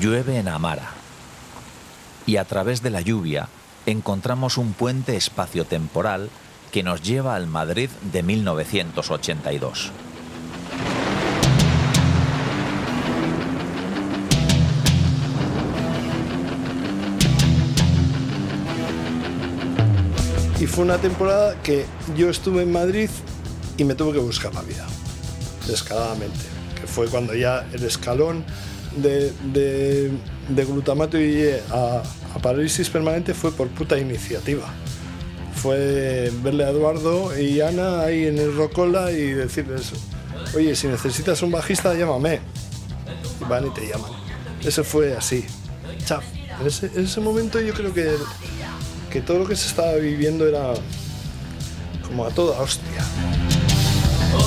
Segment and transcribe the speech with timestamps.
[0.00, 0.90] Llueve en Amara.
[2.24, 3.48] Y a través de la lluvia
[3.84, 6.30] encontramos un puente espaciotemporal
[6.70, 9.90] que nos lleva al Madrid de 1982.
[20.60, 21.86] Y fue una temporada que
[22.16, 23.10] yo estuve en Madrid
[23.76, 24.86] y me tuve que buscar la vida,
[25.66, 26.44] descaradamente.
[26.80, 28.44] Que fue cuando ya el escalón
[29.02, 30.10] de,
[30.48, 32.02] glutamato y a,
[32.34, 34.66] a parálisis permanente fue por puta iniciativa.
[35.54, 39.92] Fue verle a Eduardo y Ana ahí en el Rocola y decirles,
[40.54, 42.40] oye, si necesitas un bajista, llámame.
[43.40, 44.12] Y van y te llaman.
[44.64, 45.44] Eso fue así.
[46.04, 46.20] Chao.
[46.60, 48.10] En ese, en ese momento yo creo que,
[49.10, 50.74] que todo lo que se estaba viviendo era
[52.06, 53.04] como a toda hostia.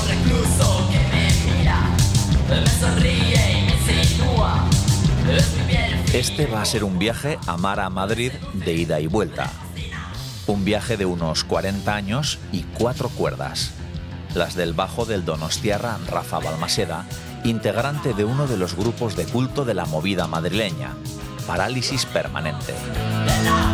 [0.08, 1.89] Recluso que me mira,
[2.49, 3.61] me sonríe
[6.14, 9.52] Este va a ser un viaje a Mara a Madrid de ida y vuelta.
[10.47, 13.72] Un viaje de unos 40 años y cuatro cuerdas.
[14.33, 17.05] Las del bajo del donostiarra Rafa Balmaseda,
[17.44, 20.94] integrante de uno de los grupos de culto de la movida madrileña,
[21.47, 22.73] Parálisis Permanente.
[22.73, 23.72] de la.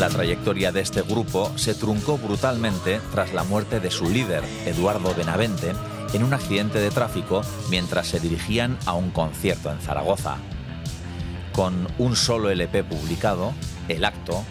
[0.00, 5.14] La trayectoria de este grupo se truncó brutalmente tras la muerte de su líder, Eduardo
[5.14, 5.74] Benavente,
[6.14, 10.38] en un accidente de tráfico mientras se dirigían a un concierto en Zaragoza.
[11.52, 13.52] Con un solo LP publicado,
[13.88, 14.42] El Acto,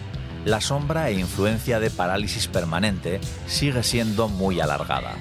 [0.45, 5.15] la sombra e influencia de parálisis permanente sigue siendo muy alargada.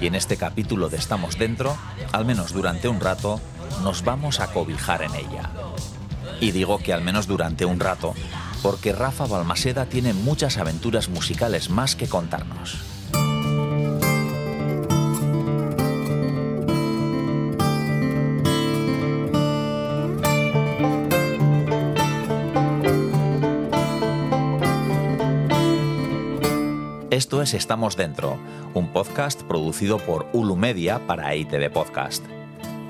[0.00, 1.76] Y en este capítulo de Estamos Dentro,
[2.12, 3.42] al menos durante un rato,
[3.82, 5.50] nos vamos a cobijar en ella.
[6.40, 8.14] Y digo que al menos durante un rato,
[8.62, 12.78] porque Rafa Balmaseda tiene muchas aventuras musicales más que contarnos.
[27.10, 28.38] Esto es Estamos Dentro,
[28.72, 32.24] un podcast producido por Ulu Media para ITV Podcast.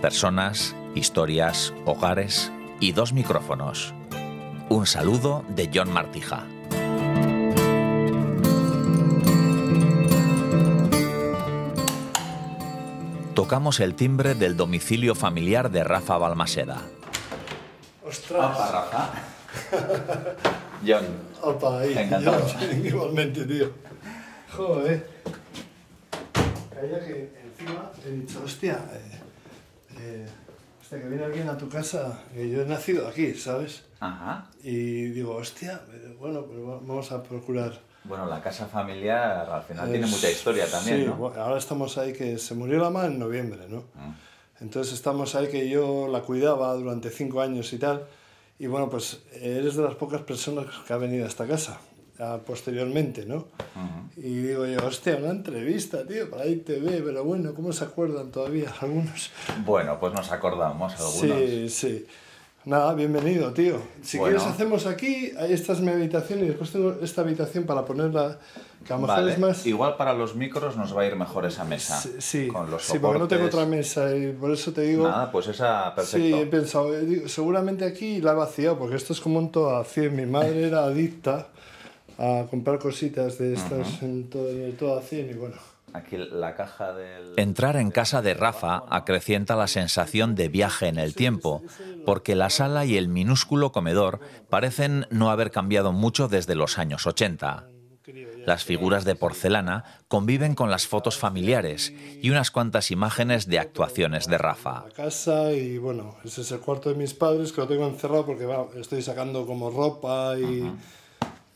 [0.01, 3.95] Personas, historias, hogares y dos micrófonos.
[4.73, 6.47] Un saludo de John Martija.
[13.35, 16.81] Tocamos el timbre del domicilio familiar de Rafa Balmaseda.
[18.03, 18.73] ¡Ostras!
[18.73, 19.11] Rafa.
[20.87, 21.05] John.
[21.43, 21.93] Opa, ahí.
[21.93, 22.49] Encantado.
[22.59, 23.73] Yo, igualmente, tío.
[24.57, 25.07] Joder.
[26.75, 29.21] Caía que encima he dicho, hostia, eh,
[29.99, 30.27] eh,
[30.93, 33.83] hostia, que viene alguien a tu casa, que yo he nacido aquí, ¿sabes?
[34.01, 34.47] Ajá.
[34.63, 37.73] Y digo, hostia, eh, bueno, pues va- vamos a procurar.
[38.05, 39.93] Bueno, la casa familiar al final Eh,
[40.83, 43.85] sí, bueno, ahora estamos ahí que se murió la mamá en noviembre, ¿no?
[43.97, 44.13] Ah.
[44.61, 48.05] Entonces estamos ahí que yo la cuidaba durante cinco años y tal.
[48.59, 51.79] Y bueno, pues eres de las pocas personas que ha venido a esta casa
[52.23, 53.47] ah, posteriormente, ¿no?
[54.17, 58.73] Y digo yo, hostia, una entrevista, tío, para ITV, pero bueno, ¿cómo se acuerdan todavía
[58.81, 59.31] algunos?
[59.65, 61.39] Bueno, pues nos acordamos algunos.
[61.39, 62.07] Sí, sí.
[62.65, 63.77] Nada, bienvenido, tío.
[64.03, 64.37] Si Bueno.
[64.37, 68.39] quieres hacemos aquí, ahí esta es mi habitación y después tengo esta habitación para ponerla,
[68.87, 69.33] que a lo mejor Vale.
[69.33, 69.67] es más...
[69.67, 72.01] Igual para los micros nos va a ir mejor esa mesa.
[72.01, 75.09] Sí, sí, Con los sí, porque no tengo otra mesa y por eso te digo...
[75.09, 76.25] Nada, pues esa, perfecto.
[76.25, 79.51] Sí, he pensado, eh, digo, seguramente aquí la he vaciado, porque esto es como un
[79.51, 80.15] todo a 100.
[80.15, 81.49] Mi madre era adicta
[82.19, 85.57] a comprar cositas de estas en todo, en todo a 100 y bueno.
[85.95, 87.35] Aquí la caja del...
[87.37, 91.63] Entrar en casa de Rafa acrecienta la sensación de viaje en el tiempo,
[92.07, 97.07] porque la sala y el minúsculo comedor parecen no haber cambiado mucho desde los años
[97.07, 97.67] 80.
[98.47, 104.27] Las figuras de porcelana conviven con las fotos familiares y unas cuantas imágenes de actuaciones
[104.27, 104.85] de Rafa.
[104.87, 108.27] La casa y bueno, ese es el cuarto de mis padres que lo tengo encerrado
[108.27, 108.49] porque
[108.81, 110.69] estoy sacando como ropa y,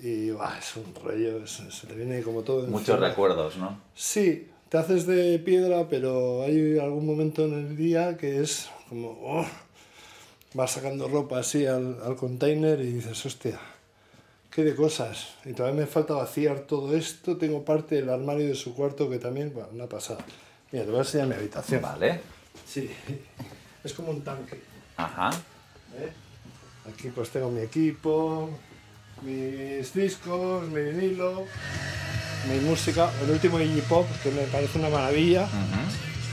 [0.07, 2.65] y es un rollo, se te viene como todo.
[2.65, 2.97] encima.
[2.99, 3.81] recuerdos, ¿no?
[3.97, 9.19] Sí, te haces de piedra, pero hay algún momento en el día que es como,
[9.21, 9.45] oh,
[10.55, 13.59] vas sacando ropa así al, al container y dices, hostia,
[14.51, 15.35] qué de cosas.
[15.45, 17.37] Y todavía me falta vaciar todo esto.
[17.37, 20.25] Tengo parte del armario de su cuarto que también, bueno, una pasada.
[20.71, 21.83] Mira, te voy a enseñar mi habitación.
[21.83, 22.21] Vale.
[22.65, 22.89] Sí,
[23.83, 24.61] es como un tanque.
[24.97, 25.31] Ajá.
[25.99, 26.13] ¿eh?
[26.89, 28.49] Aquí pues tengo mi equipo,
[29.23, 31.45] mis discos, mi vinilo,
[32.49, 35.49] mi música, el último Iggy Pop, que me parece una maravilla.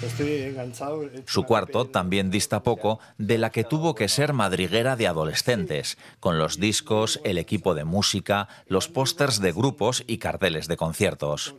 [0.01, 1.03] Estoy enganchado.
[1.03, 5.07] he hecho Su cuarto también dista poco de la que tuvo que ser madriguera de
[5.07, 10.77] adolescentes, con los discos, el equipo de música, los pósters de grupos y carteles de
[10.77, 11.55] conciertos.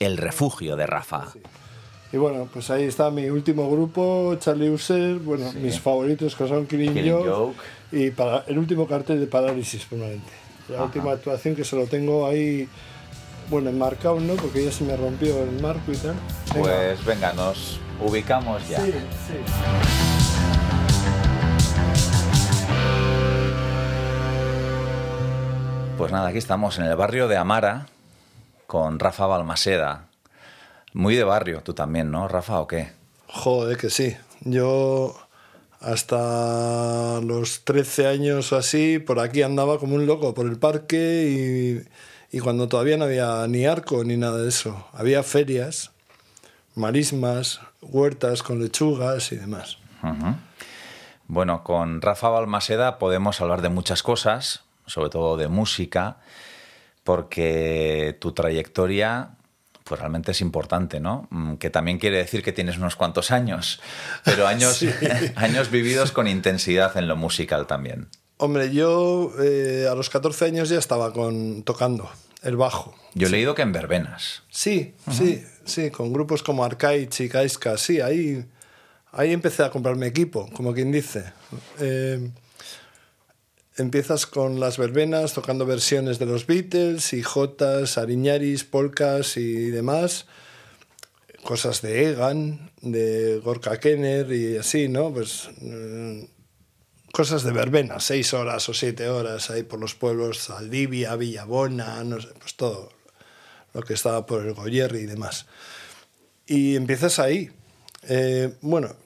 [0.00, 1.28] El refugio de Rafa.
[2.12, 6.66] Y bueno, pues ahí está mi último grupo, Charlie User, bueno, mis favoritos que son
[6.66, 7.56] Killing, Killing Joke, Joke.
[7.92, 10.45] y para, el último cartel de Parálisis Permanente.
[10.68, 12.68] La última actuación que se lo tengo ahí,
[13.48, 14.34] bueno, enmarcado, ¿no?
[14.34, 16.16] Porque ya se me rompió el marco y tal.
[16.52, 16.60] Venga.
[16.60, 18.84] Pues venga, nos ubicamos ya.
[18.84, 19.34] Sí, sí.
[25.96, 27.86] Pues nada, aquí estamos en el barrio de Amara
[28.66, 30.06] con Rafa Balmaseda.
[30.92, 32.92] Muy de barrio, tú también, ¿no, Rafa, o qué?
[33.28, 34.16] Joder, que sí.
[34.40, 35.16] Yo
[35.80, 41.86] hasta los 13 años así, por aquí andaba como un loco por el parque
[42.32, 44.86] y, y cuando todavía no había ni arco ni nada de eso.
[44.92, 45.92] Había ferias,
[46.74, 49.78] marismas, huertas con lechugas y demás.
[51.26, 56.18] Bueno, con Rafa Balmaseda podemos hablar de muchas cosas, sobre todo de música,
[57.02, 59.30] porque tu trayectoria
[59.86, 61.28] pues realmente es importante, ¿no?
[61.30, 63.80] Mm, Que también quiere decir que tienes unos cuantos años,
[64.24, 64.90] pero años, Sí.
[65.36, 68.08] años vividos con intensidad en lo musical también.
[68.38, 72.10] Hombre, yo eh, a los 14 años ya estaba con, tocando
[72.42, 72.94] el bajo.
[73.14, 74.42] Yo he leído que en verbenas.
[74.50, 78.44] Sí, sí, sí, con grupos como Arcaich y Kaiska, sí, ahí,
[79.12, 81.24] ahí empecé a comprarme equipo, como quien dice.
[81.80, 82.28] Eh,
[83.76, 90.26] empiezas con las verbenas tocando versiones de los Beatles, y Jotas, Ariñaris, polcas y demás.
[91.42, 95.12] Cosas de Egan, de Gorka Kenner y así, ¿no?
[95.12, 96.28] Pues eh,
[97.12, 102.20] cosas de verbena, seis horas o siete horas ahí por los pueblos, Saldivia, Villabona, no
[102.20, 102.90] sé, pues todo
[103.74, 105.46] lo que estaba por el Goyerri y demás.
[106.46, 107.50] Y empiezas ahí.
[108.08, 108.96] Eh, bueno,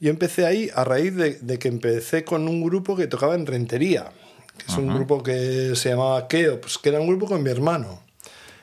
[0.00, 3.46] yo empecé ahí a raíz de, de que empecé con un grupo que tocaba en
[3.46, 4.10] Rentería,
[4.58, 7.50] que es un grupo que se llamaba Keo, pues que era un grupo con mi
[7.50, 8.02] hermano.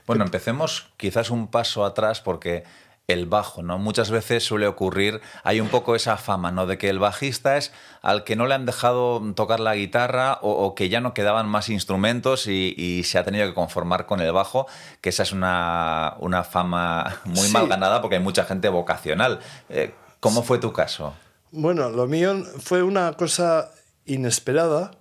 [0.05, 2.63] Bueno, empecemos quizás un paso atrás porque
[3.07, 3.77] el bajo, ¿no?
[3.77, 6.65] Muchas veces suele ocurrir, hay un poco esa fama, ¿no?
[6.67, 10.51] De que el bajista es al que no le han dejado tocar la guitarra o,
[10.51, 14.19] o que ya no quedaban más instrumentos y, y se ha tenido que conformar con
[14.19, 14.67] el bajo,
[15.01, 17.53] que esa es una, una fama muy Sí.
[17.53, 19.39] mal ganada porque hay mucha gente vocacional.
[19.69, 21.13] Eh, ¿Cómo fue tu caso?
[21.51, 23.71] Bueno, lo mío fue una cosa
[24.05, 24.91] inesperada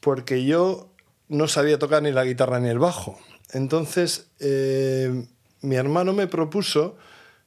[0.00, 0.90] porque yo
[1.28, 3.18] no sabía tocar ni la guitarra ni el bajo.
[3.52, 5.24] Entonces, eh,
[5.60, 6.96] mi hermano me propuso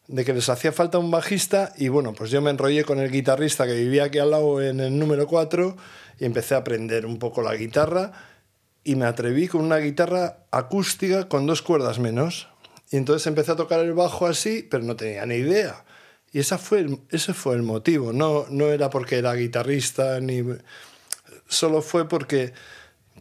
[0.07, 3.11] de que les hacía falta un bajista y bueno, pues yo me enrollé con el
[3.11, 5.75] guitarrista que vivía aquí al lado en el número 4
[6.19, 8.13] y empecé a aprender un poco la guitarra
[8.85, 12.47] y me atreví con una guitarra acústica con dos cuerdas menos.
[12.91, 15.83] Y entonces empecé a tocar el bajo así, pero no tenía ni idea.
[16.35, 18.11] Y esa fue el- ese fue el motivo.
[18.11, 20.43] No, no era porque era guitarrista, ni
[21.47, 22.51] solo fue porque,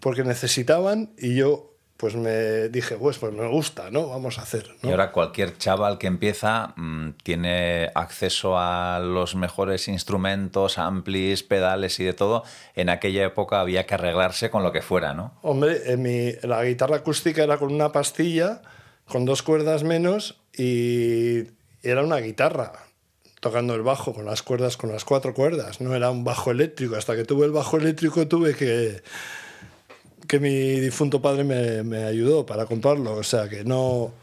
[0.00, 4.08] porque necesitaban y yo pues me dije, pues, pues me gusta, ¿no?
[4.08, 4.69] Vamos a hacer.
[4.82, 4.88] ¿no?
[4.88, 12.00] Y ahora cualquier chaval que empieza mm, tiene acceso a los mejores instrumentos, amplis, pedales
[12.00, 12.43] y de todo.
[12.75, 15.38] En aquella época había que arreglarse con lo que fuera, ¿no?
[15.43, 18.60] Hombre, en mi, la guitarra acústica era con una pastilla,
[19.06, 21.44] con dos cuerdas menos, y
[21.84, 22.72] era una guitarra,
[23.44, 25.82] tocando el bajo con las cuerdas, con las cuatro cuerdas.
[25.82, 26.96] No era un bajo eléctrico.
[26.96, 29.03] Hasta que tuve el bajo eléctrico tuve que
[30.27, 33.13] que mi difunto padre me, me ayudó para comprarlo.
[33.13, 34.15] O sea que no,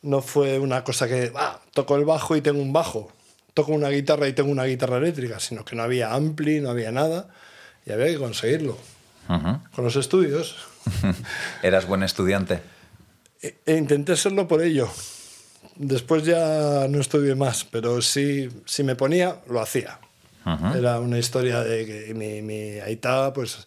[0.00, 3.12] no fue una cosa que ah, toco el bajo y tengo un bajo,
[3.52, 6.90] toco una guitarra y tengo una guitarra eléctrica, sino que no había ampli, no había
[6.90, 7.28] nada
[7.84, 8.78] y había que conseguirlo.
[9.74, 10.56] Con los estudios.
[11.62, 12.62] ¿Eras buen estudiante?
[13.42, 14.88] E, e intenté serlo por ello.
[15.82, 19.98] Después ya no estudié más, pero sí, si me ponía, lo hacía.
[20.76, 23.66] Era una historia de que mi, mi aita pues,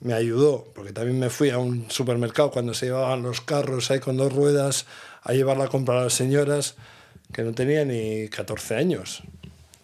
[0.00, 4.00] me ayudó, porque también me fui a un supermercado cuando se llevaban los carros ahí
[4.00, 4.84] con dos ruedas
[5.22, 6.74] a llevarla a comprar a las señoras
[7.32, 9.22] que no tenía ni 14 años.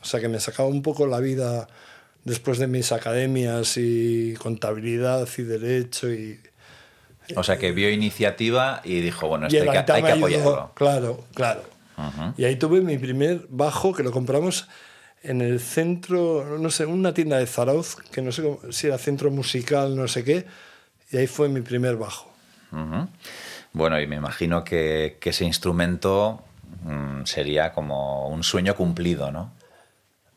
[0.03, 1.69] O sea que me sacaba un poco la vida
[2.25, 6.39] después de mis academias y contabilidad y derecho y,
[7.37, 10.73] O sea, que vio iniciativa y dijo, bueno, y esto hay que, hay que apoyarlo.
[10.75, 11.63] Claro, claro.
[12.37, 14.69] Y ahí tuve mi primer bajo que lo compramos
[15.23, 18.99] en el centro, no sé, una tienda de Zarauz, que no sé cómo- si era
[18.99, 20.47] centro musical, no sé qué,
[21.13, 22.29] y ahí fue mi primer bajo.
[23.73, 26.43] Bueno, y me imagino que, que ese instrumento
[26.85, 29.53] mm, sería como un sueño cumplido, ¿no?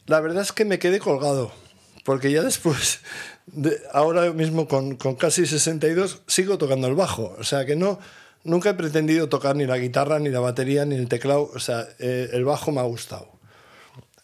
[0.05, 1.51] La verdad es que me quedé colgado,
[2.03, 3.01] porque ya después,
[3.47, 7.35] de, ahora mismo con, con casi 62, sigo tocando el bajo.
[7.39, 7.99] O sea que no,
[8.43, 11.51] nunca he pretendido tocar ni la guitarra, ni la batería, ni el teclado.
[11.53, 13.29] O sea, eh, el bajo me ha gustado.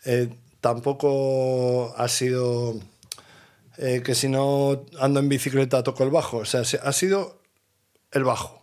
[0.06, 0.30] eh,
[0.62, 2.76] tampoco ha sido
[3.78, 6.38] eh, que si no ando en bicicleta toco el bajo.
[6.38, 7.40] O sea, se- ha sido
[8.12, 8.60] el bajo.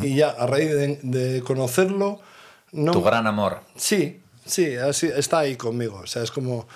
[0.00, 2.18] Y ya a raíz de, de conocerlo,
[2.72, 3.60] no, Tu gran amor.
[3.76, 6.00] Sí, sí, así, está ahí conmigo.
[6.02, 6.66] O sea, es como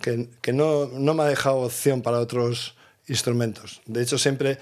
[0.00, 2.74] que, que no, no me ha dejado opción para otros
[3.08, 3.80] instrumentos.
[3.86, 4.58] De hecho, siempre,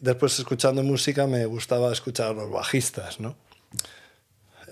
[0.00, 3.36] después escuchando música, me gustaba escuchar a los bajistas, ¿no?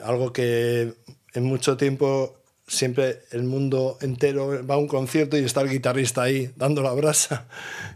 [0.02, 0.94] Algo que
[1.34, 6.22] en mucho tiempo siempre el mundo entero va a un concierto y está el guitarrista
[6.22, 7.46] ahí dando la brasa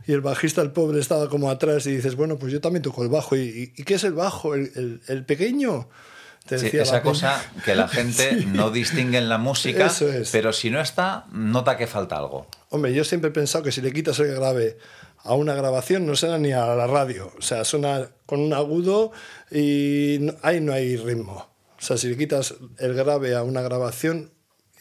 [0.06, 3.02] y el bajista, el pobre, estaba como atrás y dices, bueno, pues yo también toco
[3.02, 3.36] el bajo.
[3.36, 4.54] ¿Y, y qué es el bajo?
[4.54, 5.88] ¿El, el- el pequeño?
[6.46, 10.30] Te Sí, esa cosa que la gente no distingue en la música, Eso es.
[10.30, 12.46] pero si no está, nota que falta algo.
[12.70, 14.78] Hombre, yo siempre he pensado que si le quitas el grave
[15.18, 17.32] a una grabación no suena ni a la radio.
[17.38, 19.12] O sea, suena con un agudo
[19.50, 21.48] y ahí no hay ritmo.
[21.78, 24.30] O sea, si le quitas el grave a una grabación,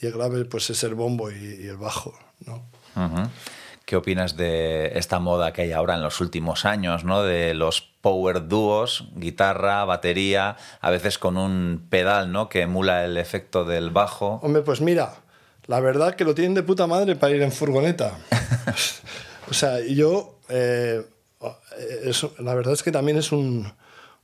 [0.02, 2.14] y el grave pues es el bombo y, y el bajo,
[2.46, 2.68] ¿no?
[3.86, 7.22] ¿Qué opinas de esta moda que hay ahora en los últimos años, ¿no?
[7.24, 12.50] de los power dúos, guitarra, batería, a veces con un pedal ¿no?
[12.50, 14.40] que emula el efecto del bajo?
[14.42, 15.14] Hombre, pues mira,
[15.68, 18.14] la verdad que lo tienen de puta madre para ir en furgoneta.
[19.50, 21.06] o sea, yo, eh,
[22.04, 23.72] es- la verdad es que también es un-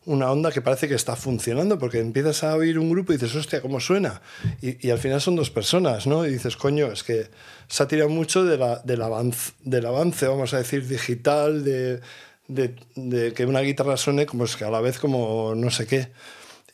[0.06, 3.36] una onda que parece que está funcionando, porque empiezas a oír un grupo y dices,
[3.36, 4.22] hostia, ¿cómo suena?
[4.62, 6.26] Y, al final son dos personas, ¿no?
[6.26, 7.28] Y dices, coño, es que
[7.68, 12.02] se ha tirado mucho de del, avance, del avance, vamos a decir, digital, de,
[12.48, 16.12] de- que una guitarra suene como es que a la vez como no sé qué.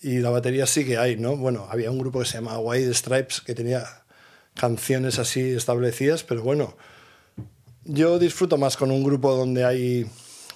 [0.02, 1.36] Y la batería sí que hay, ¿no?
[1.36, 3.84] Bueno, había un grupo que se llamaba White Stripes que tenía
[4.54, 6.78] canciones así establecidas, pero bueno,
[7.84, 10.06] yo disfruto más con un grupo donde hay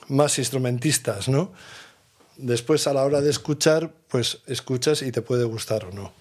[0.08, 1.52] más instrumentistas, ¿no?
[2.38, 6.14] Después a la hora de escuchar, pues escuchas y te puede gustar o no.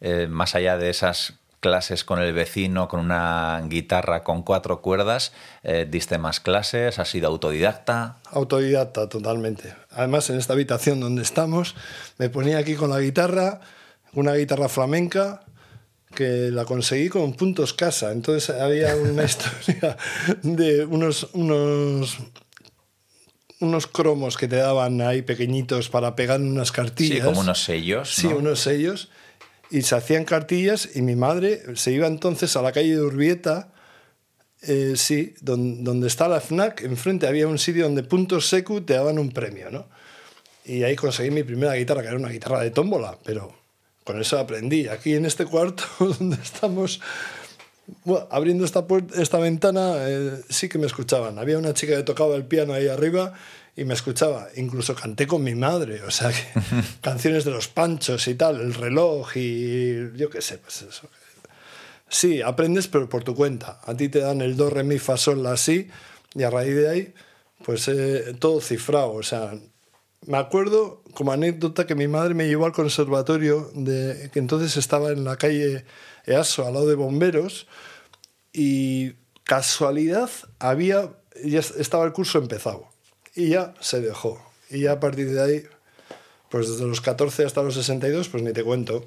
[0.00, 5.32] Eh, más allá de esas clases con el vecino, con una guitarra con cuatro cuerdas,
[5.62, 6.98] eh, ¿diste más clases?
[6.98, 8.18] ¿Has sido autodidacta?
[8.30, 9.74] Autodidacta totalmente.
[9.90, 11.74] Además, en esta habitación donde estamos,
[12.18, 13.60] me ponía aquí con la guitarra,
[14.12, 15.40] una guitarra flamenca,
[16.14, 18.12] que la conseguí con puntos casa.
[18.12, 19.96] Entonces había una historia
[20.42, 22.18] de unos, unos,
[23.60, 27.24] unos cromos que te daban ahí pequeñitos para pegar en unas Sí, cartillas.
[27.26, 28.14] como unos sellos.
[28.14, 28.36] Sí, ¿no?
[28.36, 29.10] unos sellos.
[29.70, 33.72] Y se hacían cartillas y mi madre se iba entonces a la calle de Urbieta,
[34.62, 38.94] eh, sí, don- donde está la FNAC, enfrente había un sitio donde puntos secu te
[38.94, 39.86] daban un premio, ¿no?
[40.64, 43.54] Y ahí conseguí mi primera guitarra, que era una guitarra de tómbola, pero
[44.04, 44.88] con eso aprendí.
[44.88, 47.00] Aquí en este cuarto donde estamos
[48.04, 51.38] bueno, abriendo esta, puerta, esta ventana, eh, sí que me escuchaban.
[51.38, 53.34] Había una chica que tocaba el piano ahí arriba
[53.76, 54.48] y me escuchaba.
[54.56, 56.60] Incluso canté con mi madre, o sea, que
[57.00, 61.08] canciones de los panchos y tal, el reloj y yo qué sé, pues eso.
[62.08, 63.80] Sí, aprendes, pero por tu cuenta.
[63.84, 65.88] A ti te dan el do, re, mi, fa, sol, la, si,
[66.34, 67.14] y a raíz de ahí,
[67.64, 69.12] pues eh, todo cifrado.
[69.12, 69.54] O sea,
[70.26, 75.10] me acuerdo como anécdota que mi madre me llevó al conservatorio, de, que entonces estaba
[75.10, 75.84] en la calle
[76.26, 77.66] Easo, al lado de bomberos,
[78.52, 79.14] y
[79.44, 81.10] casualidad había,
[81.44, 82.88] ya estaba el curso empezado,
[83.34, 84.40] y ya se dejó.
[84.70, 85.64] Y ya a partir de ahí,
[86.48, 89.04] pues desde los 14 hasta los 62, pues ni te cuento.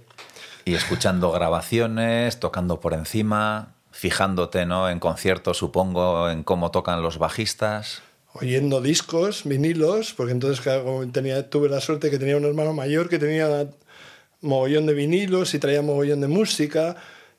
[0.66, 4.90] Y escuchando grabaciones, tocando por encima, fijándote ¿no?
[4.90, 8.04] en conciertos, supongo, en cómo tocan los bajistas.
[8.42, 13.10] Oyendo discos, vinilos, porque entonces claro, tenía, tuve la suerte que tenía un hermano mayor
[13.10, 13.70] que tenía
[14.42, 16.96] mogollón de vinilos y traía mogollón de música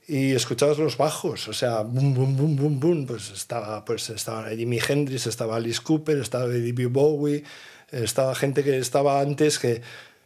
[0.07, 4.49] y escuchabas los bajos, o sea, boom, boom, boom, boom, boom, pues estaba, pues estaba
[4.49, 7.45] Jimi Hendrix, estaba Alice Cooper, estaba David Bowie,
[7.91, 9.83] estaba gente que estaba antes que,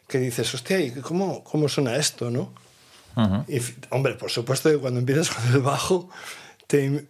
[0.06, 2.52] que dices, hostia, ¿y cómo, cómo suena esto, no?
[3.48, 3.58] Y,
[3.90, 6.08] hombre, por supuesto que cuando empiezas con el bajo,
[6.66, 7.04] te,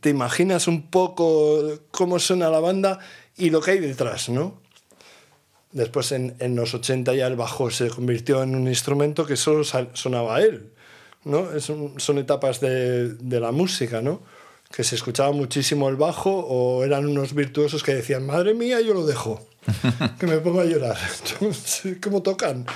[0.00, 2.98] te imaginas un poco cómo suena la banda
[3.36, 4.60] y lo que hay detrás, ¿no?
[5.72, 9.62] Después en, en los 80 ya el bajo se convirtió en un instrumento que solo
[9.64, 10.72] sonaba él,
[11.24, 11.50] ¿no?
[11.52, 14.22] Es un- son etapas de, de la música, ¿no?
[14.74, 18.94] Que se escuchaba muchísimo el bajo o eran unos virtuosos que decían, madre mía, yo
[18.94, 19.46] lo dejo,
[20.18, 20.96] que me pongo a llorar.
[22.02, 22.66] ¿Cómo tocan?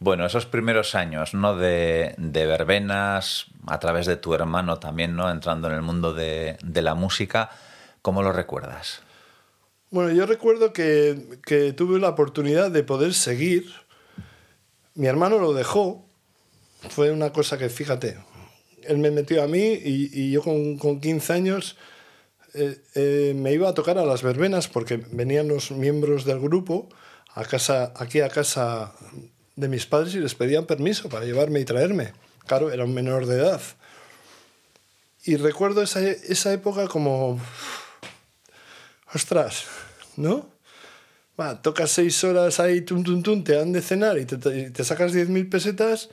[0.00, 1.56] Bueno, esos primeros años, ¿no?
[1.56, 5.30] De, de verbenas, a través de tu hermano también, ¿no?
[5.30, 7.50] Entrando en el mundo de, de la música,
[8.02, 9.02] ¿cómo lo recuerdas?
[9.90, 13.72] Bueno, yo recuerdo que, que tuve la oportunidad de poder seguir.
[14.94, 16.04] Mi hermano lo dejó.
[16.90, 18.18] Fue una cosa que, fíjate,
[18.82, 21.76] él me metió a mí y, y yo con, con 15 años
[22.54, 26.88] eh, eh, me iba a tocar a las verbenas porque venían los miembros del grupo
[27.34, 28.92] a casa, aquí a casa
[29.54, 32.12] de mis padres y les pedían permiso para llevarme y traerme.
[32.48, 33.60] Claro, era un menor de edad.
[35.24, 37.38] Y recuerdo esa, esa época como,
[39.14, 39.64] ostras,
[40.16, 40.48] ¿no?
[41.40, 44.70] Va, tocas seis horas ahí, tum, tum, tum, te dan de cenar y te, te-
[44.70, 46.08] te sacas 10.000 pesetas,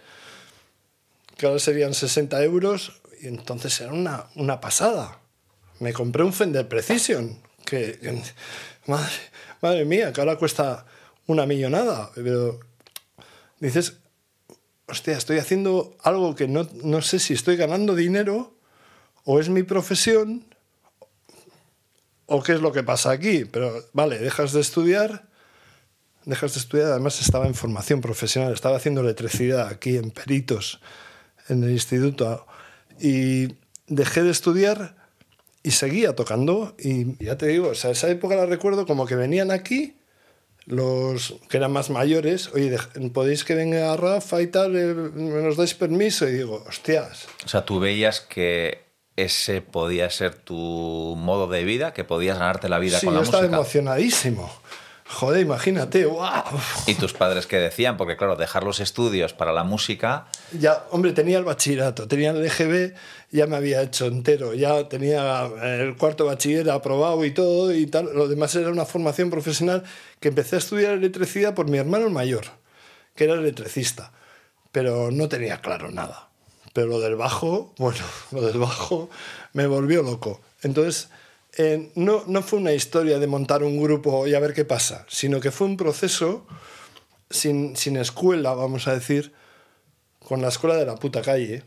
[1.38, 5.20] que ahora serían 60 euros, y entonces era una, una pasada.
[5.80, 8.22] Me compré un Fender Precision, que, que-
[8.86, 9.12] madre,
[9.62, 10.86] madre mía, que ahora cuesta
[11.26, 12.60] una millonada, pero
[13.60, 13.98] dices,
[14.88, 18.54] hostia, estoy haciendo algo que no, no sé si estoy ganando dinero
[19.24, 20.46] o es mi profesión
[22.28, 23.46] o qué es lo que pasa aquí.
[23.46, 25.28] Pero vale, dejas de estudiar,
[26.26, 30.80] dejas de estudiar, además estaba en formación profesional, estaba haciendo electricidad aquí en Peritos,
[31.50, 32.46] en el instituto,
[33.00, 33.56] y
[33.88, 34.96] dejé de estudiar
[35.64, 36.76] y seguía tocando.
[36.78, 39.96] Y ya te digo, o sea, esa época la recuerdo como que venían aquí
[40.66, 42.76] los que eran más mayores, oye,
[43.14, 46.28] podéis que venga Rafa y tal, eh, nos dais permiso.
[46.28, 48.84] Y digo, hostias, O sea, tú veías que
[49.16, 53.20] ese podía ser tu modo de vida, que podías ganarte la vida sí, con yo
[53.22, 53.56] la estaba música.
[53.58, 54.52] emocionadísimo.
[55.08, 56.44] Joder, imagínate, wow.
[56.88, 61.14] Y tus padres que decían, porque claro, dejar los estudios para la música, Ya, hombre,
[61.14, 62.96] tenía el bachillerato, tenía el EGB,
[63.32, 68.10] ya me había hecho entero, ya tenía el cuarto bachiller aprobado y todo y tal.
[68.16, 69.84] Lo demás era una formación profesional
[70.20, 72.46] que empecé a estudiar electricidad por mi hermano mayor,
[73.16, 74.12] que era electricista,
[74.72, 76.30] pero no tenía claro nada.
[76.74, 79.10] Pero lo del bajo, bueno, lo del bajo
[79.54, 80.42] me volvió loco.
[80.64, 81.10] Entonces,
[81.58, 85.06] eh, no, no fue una historia de montar un grupo y a ver qué pasa,
[85.10, 86.46] sino que fue un proceso
[87.30, 89.34] sin, sin escuela, vamos a decir,
[90.20, 91.64] con la escuela de la puta calle.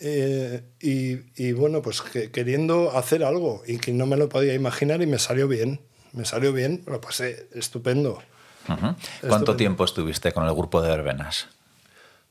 [0.00, 4.54] eh, y, y bueno, pues que- queriendo hacer algo y que no me lo podía
[4.54, 5.80] imaginar y me salió bien.
[6.12, 8.20] Me salió bien, lo pasé estupendo.
[8.66, 9.56] ¿cuánto Estupendo.
[9.56, 11.48] tiempo estuviste con el grupo de verbenas?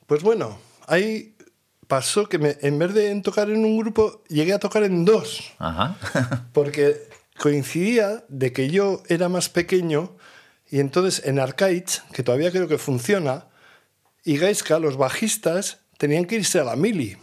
[0.05, 1.33] Pues bueno, ahí
[1.89, 5.03] pasó que me- en vez de en tocar en un grupo, llegué a tocar en
[5.03, 5.51] dos.
[5.57, 5.97] Ajá.
[6.53, 6.95] Porque
[7.37, 10.15] coincidía de que yo era más pequeño
[10.69, 13.47] y entonces en Arcades, que todavía creo que funciona,
[14.23, 17.17] y Gaiska, los bajistas, tenían que irse a la mili.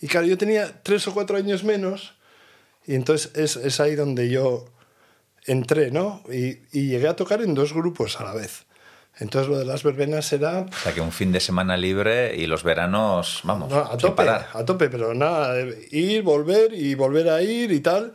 [0.00, 2.14] Y claro, yo tenía tres o cuatro años menos
[2.86, 4.66] y entonces es, es ahí donde yo
[5.46, 6.22] entré, ¿no?
[6.28, 8.64] Y, y llegué a tocar en dos grupos a la vez.
[9.18, 12.46] Entonces lo de las verbenas era O sea, que un fin de semana libre y
[12.46, 14.48] los veranos, vamos, no, a sin tope, parar.
[14.52, 18.12] a tope, pero nada, de ir, volver y volver a ir y tal.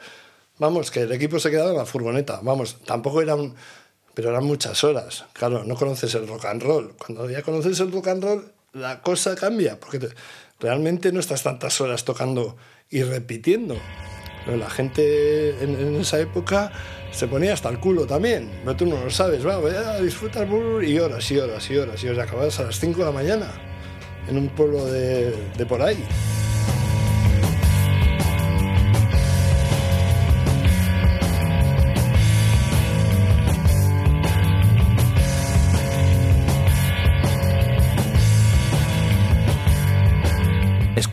[0.59, 2.39] Vamos, que el equipo se quedaba en la furgoneta.
[2.43, 3.55] Vamos, tampoco eran,
[4.13, 5.25] pero eran muchas horas.
[5.33, 6.93] Claro, no conoces el rock and roll.
[6.97, 10.09] Cuando ya conoces el rock and roll, la cosa cambia, porque te-
[10.59, 12.57] realmente no estás tantas horas tocando
[12.91, 13.75] y repitiendo.
[14.47, 16.71] La gente en, esa época
[17.11, 18.49] se ponía hasta el culo también.
[18.63, 20.47] Pero tú no lo sabes, va, voy a disfrutar
[20.83, 22.27] y horas y horas y horas y horas.
[22.27, 23.47] Acabas a las 5 de la mañana
[24.27, 26.03] en un pueblo de por ahí.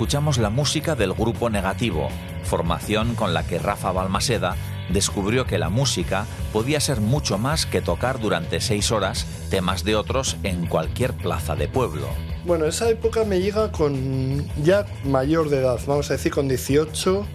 [0.09, 2.09] Escuchamos la música del grupo Negativo,
[2.43, 4.57] formación con la que Rafa Balmaseda
[4.89, 9.97] descubrió que la música podía ser mucho más que tocar durante seis horas temas de
[9.97, 12.09] otros en cualquier plaza de pueblo.
[12.47, 17.27] Bueno, esa época me llega con ya mayor de edad, vamos a decir con 18,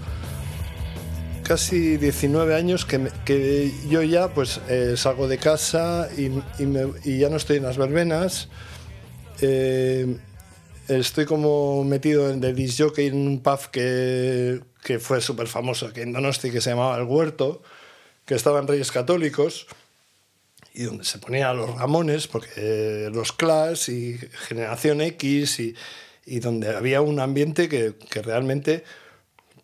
[1.43, 7.35] casi 19 años, que, que yo ya pues eh, salgo de casa y ya no
[7.35, 8.49] estoy en las verbenas.
[9.41, 10.17] Eh,
[10.87, 15.87] estoy como metido en de disc jockey en un pub que, que fue súper famoso
[15.87, 17.61] aquí en Donosti, que se llamaba El Huerto,
[18.25, 19.67] que estaba en Reyes Católicos
[20.73, 24.17] y donde se ponían los Ramones, porque eh, los Clash y
[24.47, 25.75] Generación X, y,
[26.25, 28.83] y donde había un ambiente que, que realmente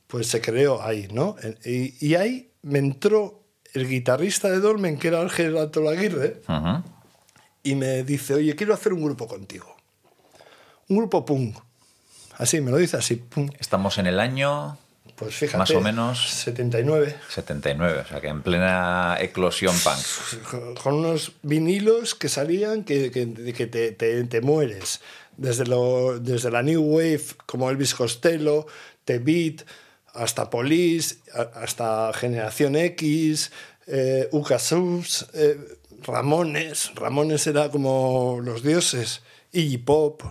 [0.08, 1.36] pues se creó ahí, ¿no?
[1.66, 6.84] Y, y ahí me entró el guitarrista de Dolmen, que era Ángel Altolaguirre, Ujú.
[7.64, 9.69] y me dice, oye, quiero hacer un grupo contigo.
[10.90, 11.58] Un grupo punk.
[12.38, 13.54] Así, me lo dice así, punk.
[13.60, 14.78] Estamos en el año
[15.16, 15.58] Pues fíjate.
[15.58, 16.30] Más o menos.
[16.30, 17.16] 79.
[17.30, 20.78] 79, o sea que en plena eclosión punk.
[20.82, 25.02] con- unos vinilos que salían que, que- que te, te- te mueres.
[25.36, 28.66] Desde, lo, desde la New Wave, como Elvis Costello,
[29.06, 29.62] The Beat,
[30.14, 31.18] hasta Police,
[31.56, 33.52] hasta Generación X,
[33.88, 35.58] eh, Uka Subs, eh,
[36.04, 36.92] Ramones.
[36.96, 39.22] Ramones era como los dioses.
[39.52, 40.24] Iggy Pop.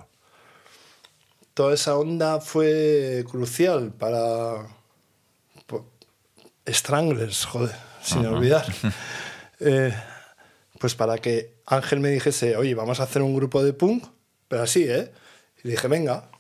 [1.59, 4.69] Toda esa onda fue crucial para,
[6.69, 8.65] Stranglers, joder, sin olvidar.
[9.61, 9.93] Eh,
[10.79, 14.05] pues para que Ángel me dijese, oye, vamos a hacer un grupo de punk,
[14.47, 15.13] pero así, ¿eh?
[15.65, 16.31] Y dije, venga,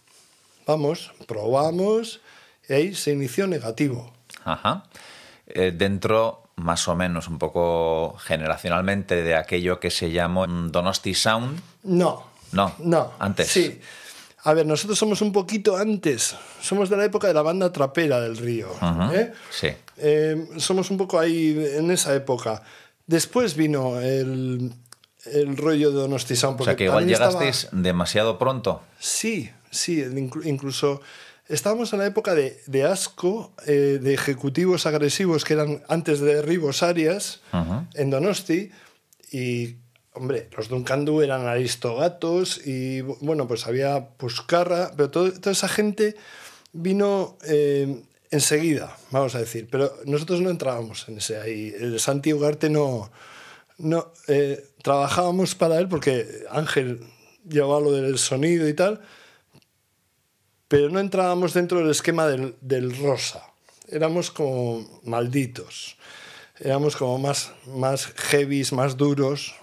[0.68, 2.20] vamos, probamos,
[2.68, 4.12] y ahí se inició negativo.
[4.44, 4.84] Ajá.
[5.48, 11.60] Eh, dentro, más o menos, un poco generacionalmente, de aquello que se llamó Donosti Sound.
[11.82, 12.22] No.
[12.52, 13.14] No, No.
[13.18, 13.48] antes.
[13.48, 13.80] Sí.
[14.48, 16.34] A ver, nosotros somos un poquito antes.
[16.62, 18.68] Somos de la época de la banda trapera del río.
[19.12, 19.32] ¿eh?
[19.50, 19.68] Sí.
[19.98, 22.62] Eh, somos un poco ahí en esa época.
[23.06, 24.72] Después vino el,
[25.26, 26.60] el rollo de Donosti Sound.
[26.60, 28.80] O sea que igual estaba- llegasteis demasiado pronto.
[28.98, 31.02] Sí, sí, inclu- incluso
[31.46, 36.40] estábamos en la época de, de asco, eh, de ejecutivos agresivos que eran antes de
[36.40, 37.86] Ribos Arias, Ajá.
[37.94, 38.70] en Donosti,
[39.30, 39.76] y,
[40.18, 46.16] hombre, los Duncandu eran aristogatos, y bueno, pues había Puscarra, pero toda esa gente
[46.72, 51.74] vino eh, enseguida, vamos a decir, pero nosotros no entrábamos en ese ahí.
[51.78, 53.10] El Santi Ugarte no,
[53.78, 57.00] no eh, trabajábamos para él porque Ángel
[57.48, 59.00] llevaba lo del sonido y tal,
[60.68, 63.42] pero no entrábamos dentro del esquema del, del rosa.
[63.88, 65.96] Éramos como malditos.
[66.60, 69.54] Éramos como más, más heavies, más duros.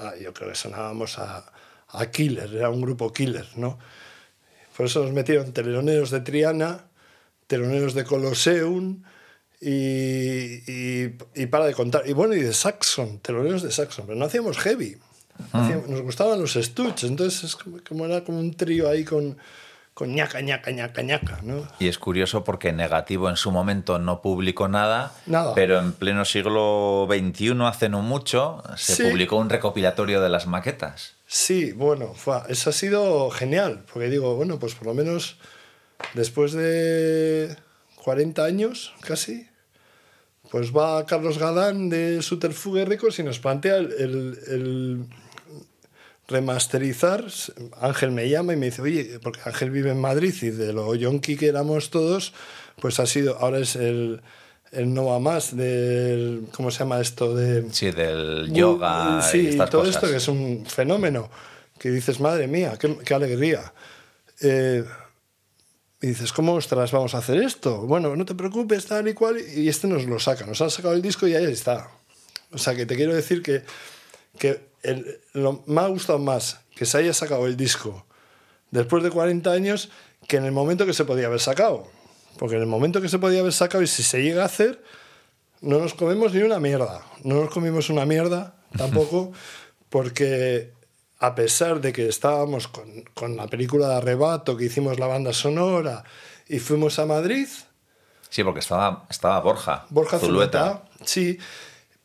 [0.00, 1.52] Ah, yo creo que sonábamos a,
[1.88, 3.78] a Killer, era un grupo Killer, ¿no?
[4.76, 6.86] Por eso nos metieron teloneros de Triana,
[7.46, 9.02] teloneros de Colosseum
[9.60, 12.04] y, y, y para de contar.
[12.08, 14.96] Y bueno, y de Saxon, teloneros de Saxon, pero no hacíamos heavy.
[15.52, 19.36] Hacíamos- nos gustaban los Stutz, entonces es como, como era como un trío ahí con,
[19.94, 21.66] con ñaca, ñaca, ñaca, ñaca, ¿no?
[21.78, 25.54] Y es curioso porque Negativo en su momento no publicó nada, Nada.
[25.54, 29.02] pero en pleno siglo XXI, hace no mucho, se Sí.
[29.10, 31.14] publicó un recopilatorio de las maquetas.
[31.26, 35.36] Sí, bueno, fue- eso ha sido genial, porque digo, bueno, pues por lo menos
[36.14, 37.56] después de
[38.02, 39.46] 40 años casi,
[40.50, 45.04] pues va Carlos Galán de Subterfuge Records y nos plantea el, el- el
[46.30, 47.24] remasterizar.
[47.80, 50.94] Ángel me llama y me dice, oye, porque Ángel vive en Madrid y de lo
[50.94, 52.32] yonki que éramos todos,
[52.80, 54.22] pues ha sido, ahora es el,
[54.72, 57.34] el no va más del, ¿cómo se llama esto?
[57.34, 59.96] De, Sí, del yoga sí, y estas todo cosas.
[59.96, 61.30] esto que es un fenómeno
[61.78, 63.72] que dices, madre mía, qué, qué alegría.
[64.40, 64.84] Eh,
[66.02, 67.82] y dices, ¿cómo ostras vamos a hacer esto?
[67.82, 69.38] Bueno, no te preocupes, tal y cual.
[69.54, 71.90] Y este nos lo saca, nos han sacado el disco y ahí está.
[72.52, 73.62] O sea, que te quiero decir que,
[74.38, 78.06] que el- lo, me ha gustado más que se haya sacado el disco
[78.70, 79.90] después de 40 años
[80.28, 81.86] que en el momento que se podía haber sacado.
[82.38, 84.82] Porque en el momento que se podía haber sacado y si se llega a hacer,
[85.60, 87.02] no nos comemos ni una mierda.
[87.24, 89.32] No nos comimos una mierda tampoco,
[89.88, 90.72] porque
[91.18, 95.32] a pesar de que estábamos con, con la película de Arrebato, que hicimos la banda
[95.32, 96.04] sonora
[96.48, 97.46] y fuimos a Madrid,
[98.30, 99.86] Sí, porque estaba, estaba Borja.
[99.90, 101.36] Borja Zulueta, sí,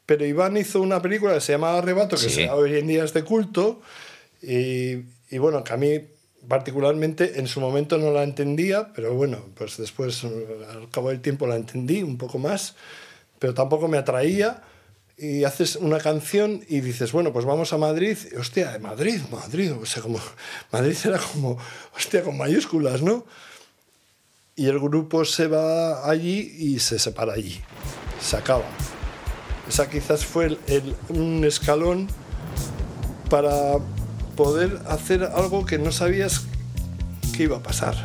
[0.05, 2.43] pero Iván hizo una película que se llama Arrebato, que Sí.
[2.45, 3.81] hoy en día es de culto,
[4.41, 4.97] y,
[5.29, 5.99] y bueno, que a mí
[6.47, 11.47] particularmente en su momento no la entendía, pero bueno, pues después al cabo del tiempo
[11.47, 12.75] la entendí un poco más,
[13.39, 14.61] pero tampoco me atraía.
[15.17, 18.17] Y haces una canción y dices, bueno, pues vamos a Madrid.
[18.33, 19.71] Y, hostia, Madrid, Madrid.
[19.71, 20.19] O sea, como.
[20.73, 21.57] Madrid era como.
[21.95, 23.25] Hostia, con mayúsculas, ¿no?
[24.57, 27.61] Y el grupo se va allí y se separa allí.
[28.19, 28.65] Se acaba.
[29.67, 32.07] Esa quizás fue el- el- un escalón
[33.29, 33.77] para
[34.35, 36.43] poder hacer algo que no sabías
[37.35, 37.95] que iba a pasar.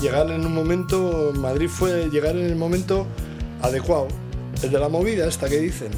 [0.00, 3.06] Llegar en un momento, Madrid fue llegar en el momento
[3.60, 4.08] adecuado.
[4.62, 5.90] El de la movida esta que dicen.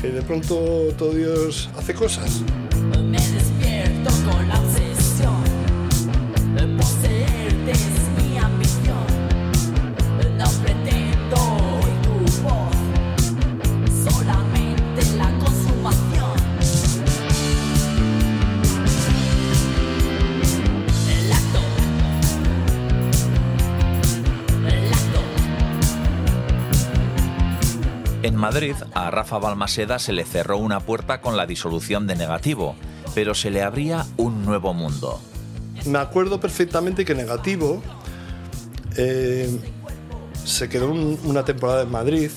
[0.00, 0.56] Que de pronto
[0.96, 2.40] todo Dios hace cosas.
[28.38, 32.74] Madrid, a Rafa Balmaseda se le cerró una puerta con la disolución de Negativo,
[33.14, 35.20] pero se le abría un nuevo mundo.
[35.86, 37.82] Me acuerdo perfectamente que Negativo
[38.96, 39.58] eh,
[40.44, 42.30] se quedó un- una temporada en Madrid.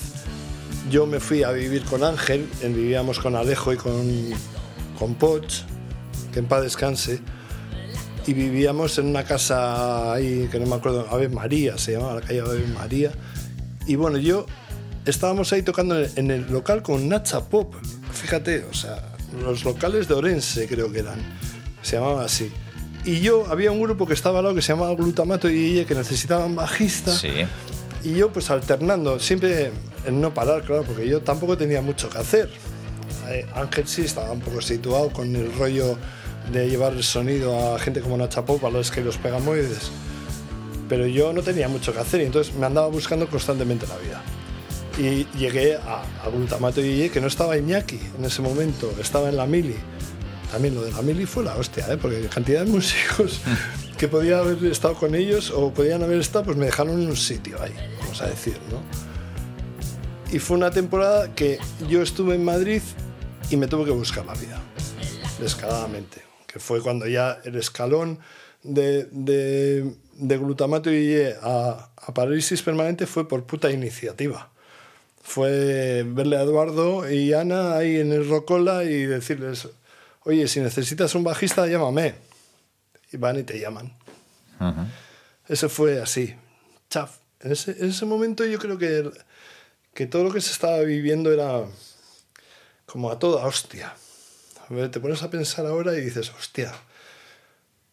[0.89, 4.29] Yo me fui a vivir con Ángel, vivíamos con Alejo y con,
[4.99, 5.61] con Poch,
[6.33, 7.19] que en paz descanse.
[8.27, 12.21] Y vivíamos en una casa ahí, que no me acuerdo, Ave María, se llamaba la
[12.21, 13.11] calle Ave María.
[13.87, 14.45] Y bueno, yo
[15.05, 17.73] estábamos ahí tocando en el, local con Nacha Pop.
[18.11, 19.01] Fíjate, o sea,
[19.41, 21.19] los locales de Orense creo que eran.
[21.81, 22.51] Se llamaban así.
[23.03, 25.85] Y yo, había un grupo que estaba al lado que se llamaba Glutamato y ella
[25.85, 27.15] que necesitaban bajista.
[27.15, 27.29] Sí.
[28.03, 29.71] Y yo pues alternando, siempre
[30.05, 32.49] en no parar, claro, porque yo tampoco tenía mucho que hacer.
[33.29, 35.97] Eh, Ángel sí estaba un poco situado con el rollo
[36.51, 39.91] de llevar el sonido a gente como Nacha Pop, a los que los pegamoides.
[40.89, 44.21] Pero yo no tenía mucho que hacer y entonces me andaba buscando constantemente la vida.
[44.97, 49.37] Y llegué a, a Glutamato y que no estaba Iñaki en ese momento, estaba en
[49.37, 49.75] la Mili.
[50.51, 51.97] También lo de la Mili fue la hostia, ¿eh?
[51.97, 53.39] porque cantidad de músicos
[53.97, 57.15] que podía haber estado con ellos o podían haber estado, pues me dejaron en un
[57.15, 58.81] sitio ahí, vamos a decir, ¿no?
[60.33, 62.81] Y fue una temporada que yo estuve en Madrid
[63.49, 64.61] y me tuve que buscar la vida,
[65.39, 68.19] descaradamente, que fue cuando ya el escalón
[68.63, 74.50] de, de, de glutamato y a, a parálisis permanente fue por puta iniciativa
[75.21, 79.67] fue verle a Eduardo y Ana ahí en el Rocola y decirles,
[80.23, 82.15] oye, si necesitas un bajista, llámame.
[83.11, 83.93] Y van y te llaman.
[84.59, 84.81] Ujú.
[85.47, 86.35] Ese fue así,
[86.89, 87.17] chaf.
[87.39, 89.09] En ese, en ese momento yo creo que,
[89.93, 91.65] que todo lo que se estaba viviendo era
[92.85, 93.93] como a toda hostia.
[94.69, 96.73] A ver, Te pones a pensar ahora y dices, hostia,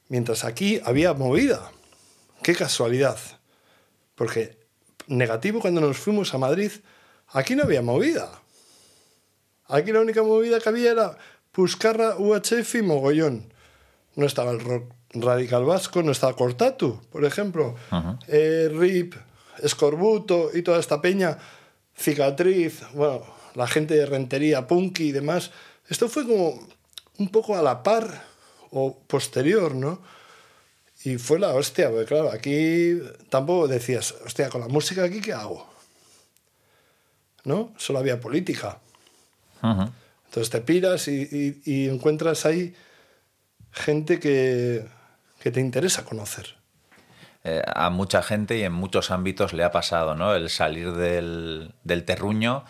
[0.08, 1.70] mientras aquí había movida.
[2.42, 3.18] Qué casualidad.
[4.14, 4.58] Porque
[5.06, 6.70] negativo cuando nos fuimos a Madrid,
[7.30, 8.30] aquí no había movida.
[9.66, 11.18] Aquí la única movida que había era
[11.52, 13.52] Puscarra, UHF y Mogollón.
[14.16, 17.76] No estaba el rock radical vasco, no estaba Cortatu, por ejemplo.
[18.26, 19.14] Eh, Rip,
[19.62, 21.38] Escorbuto y toda esta peña.
[21.96, 23.22] Cicatriz, bueno,
[23.54, 25.50] la gente de Rentería, Punky y demás.
[25.88, 26.60] Esto fue como
[27.18, 28.24] un poco a la par
[28.70, 30.00] o posterior, ¿no?
[31.04, 35.32] Y fue la hostia, porque claro, aquí tampoco decías, hostia, con la música aquí, ¿qué
[35.32, 35.66] hago?
[37.48, 37.72] ¿No?
[37.78, 38.78] Solo había política.
[39.62, 42.74] Entonces te piras y, y- y encuentras ahí
[43.72, 44.84] gente que,
[45.40, 46.56] que te interesa conocer.
[47.44, 50.34] Eh, a mucha gente y en muchos ámbitos le ha pasado, ¿no?
[50.34, 52.64] El salir del, del terruño,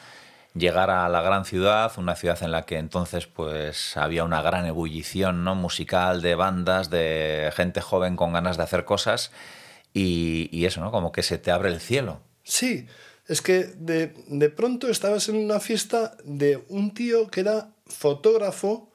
[0.54, 4.64] llegar a la gran ciudad, una ciudad en la que entonces pues había una gran
[4.66, 5.56] ebullición, ¿no?
[5.56, 9.32] Musical, de bandas, de gente joven con ganas de hacer cosas
[9.92, 10.92] y, y eso, ¿no?
[10.92, 12.20] Como que se te abre el cielo.
[12.44, 12.86] Sí,
[13.28, 18.90] es que de, de pronto estabas en una fiesta de un tío que era fotógrafo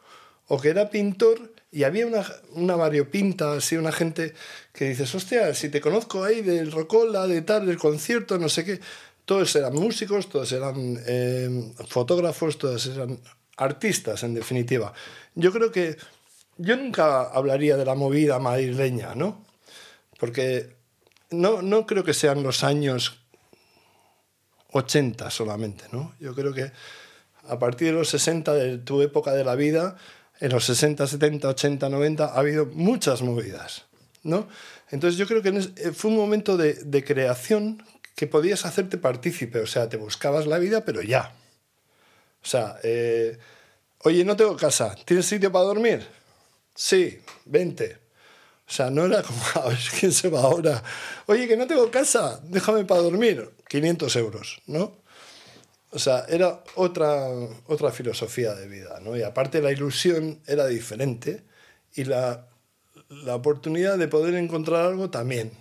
[0.48, 4.34] o que era pintor y había una, una variopinta, así, una gente
[4.74, 8.64] que dices, hostia, si te conozco ahí del Rocola, de tal, del concierto, no sé
[8.64, 8.80] qué.
[9.26, 13.20] Todos eran músicos, todos eran eh, fotógrafos, todos eran
[13.58, 14.94] artistas, en definitiva.
[15.34, 15.98] Yo creo que
[16.58, 19.44] yo nunca hablaría de la movida madrileña, ¿no?
[20.20, 20.76] Porque
[21.32, 23.23] no, no creo que sean los años
[24.74, 26.14] 80 solamente, ¿no?
[26.20, 26.72] Yo creo que
[27.48, 29.98] a partir de los 60 de tu época de la vida,
[30.40, 33.86] en los 60, 70, 80, 90, ha habido muchas movidas,
[34.24, 34.48] ¿no?
[34.92, 37.84] Entonces yo creo que eh, fue un momento de, de creación
[38.16, 41.34] que podías hacerte partícipe, o sea, te buscabas la vida, pero ya.
[42.44, 43.38] O sea, eh,
[44.00, 46.06] oye, no tengo casa, ¿tienes sitio para dormir?
[46.76, 48.03] Sí, vente.
[48.74, 50.82] O sea, no era como, a ver quién se va ahora.
[51.28, 53.52] Oye, que no tengo casa, déjame para dormir.
[53.68, 54.98] 500 euros, ¿no?
[55.92, 57.28] O sea, era otra,
[57.68, 59.16] otra filosofía de vida, ¿no?
[59.16, 61.44] Y aparte la ilusión era diferente
[61.94, 62.48] y la,
[63.10, 65.52] la oportunidad de poder encontrar algo también.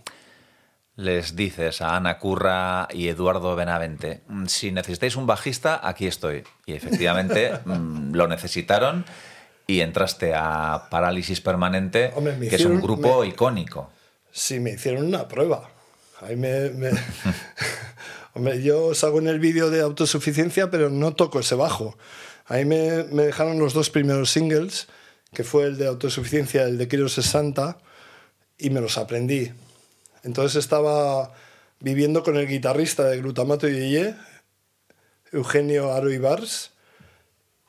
[0.97, 6.45] Les dices a Ana Curra y Eduardo Benavente, "Mm, si necesitáis un bajista, aquí estoy.
[6.65, 9.05] Y efectivamente mm, lo necesitaron
[9.67, 13.91] y entraste a Parálisis Permanente, Hombre, que es un hicieron- grupo me- icónico.
[14.31, 15.71] Sí, me hicieron una prueba.
[16.21, 16.91] Ahí me, me-
[18.35, 21.97] Hombre, yo salgo en el vídeo de autosuficiencia, pero no toco ese bajo.
[22.47, 24.89] Ahí me, me dejaron los dos primeros singles,
[25.33, 27.79] que fue el de autosuficiencia, el de Quiero 60,
[28.59, 29.53] y me los aprendí.
[30.25, 31.33] Entonces estaba
[31.81, 34.15] viviendo con el guitarrista de Glutamato y Yeye,
[35.33, 36.71] Eugenio Aro Ibars,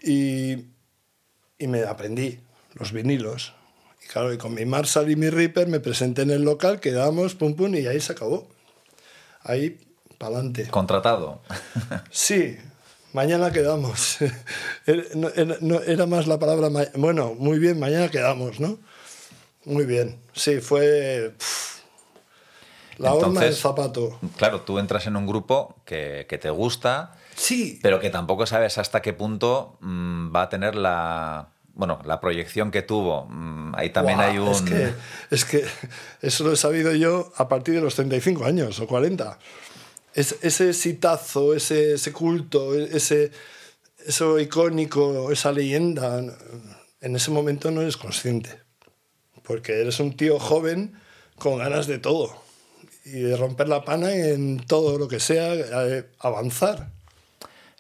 [0.02, 0.66] y,
[1.58, 2.40] y me aprendí
[2.74, 3.54] los vinilos.
[4.04, 7.36] Y claro, y con mi Marshall y mi Reaper me presenté en el local, quedamos,
[7.36, 8.48] pum pum, y ahí se acabó.
[9.42, 9.80] Ahí,
[10.18, 10.68] para adelante.
[10.70, 11.42] Contratado.
[12.12, 12.58] Sí,
[13.14, 14.18] mañana quedamos.
[14.86, 18.78] Era- no- era, no- era más la palabra, bueno, muy bien, mañana quedamos, ¿no?
[19.66, 20.20] Muy bien.
[20.34, 21.82] Sí, fue pf,
[22.98, 24.20] la horma del Entonces, zapato.
[24.38, 28.78] Claro, tú entras en un grupo que, que te gusta, Sí, pero que tampoco sabes
[28.78, 33.26] hasta qué punto mm, va a tener la, bueno, la proyección que tuvo.
[33.26, 34.50] Mm, ahí también hay un...
[34.50, 34.94] Es que,
[35.32, 35.66] es que
[36.22, 39.40] eso lo he sabido yo a partir de los 35 años o 40.
[40.14, 43.32] Es, ese sitazo, ese, ese culto, ese,
[44.06, 46.22] eso icónico, esa leyenda,
[47.02, 48.62] en ese momento no eres consciente.
[49.42, 50.94] Porque eres un tío joven
[51.38, 52.42] con ganas de todo.
[53.06, 56.92] Y de romper la pana en todo lo que sea, eh, avanzar.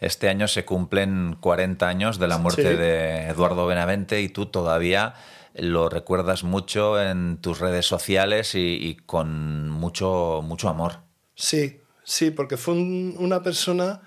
[0.05, 2.77] Este año se cumplen 40 años de la muerte Sí.
[2.77, 5.13] de Eduardo Benavente y tú todavía
[5.55, 10.99] lo recuerdas mucho en tus redes sociales y, y con mucho, mucho amor.
[11.35, 14.01] Sí, sí, porque fue un- una persona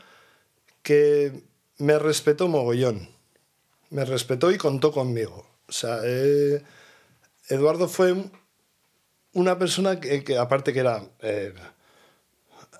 [0.83, 1.45] que
[1.79, 3.09] me respetó mogollón.
[3.91, 5.47] Me respetó y contó conmigo.
[5.69, 6.63] O sea, eh,
[7.49, 8.15] Eduardo fue
[9.33, 11.53] una persona que, que aparte que era eh,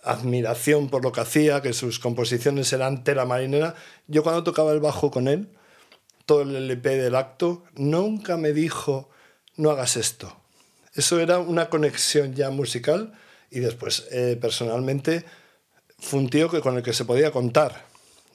[0.07, 3.75] admiración por lo que hacía, que sus composiciones eran tela marinera.
[4.07, 5.49] Yo cuando tocaba el bajo con él,
[6.25, 9.11] todo el LP del acto, nunca me dijo,
[9.57, 10.37] no hagas esto.
[10.95, 13.13] Eso era una conexión ya musical
[13.51, 15.25] y después, eh, personalmente,
[15.99, 17.87] fue un tío que, con el que se podía contar.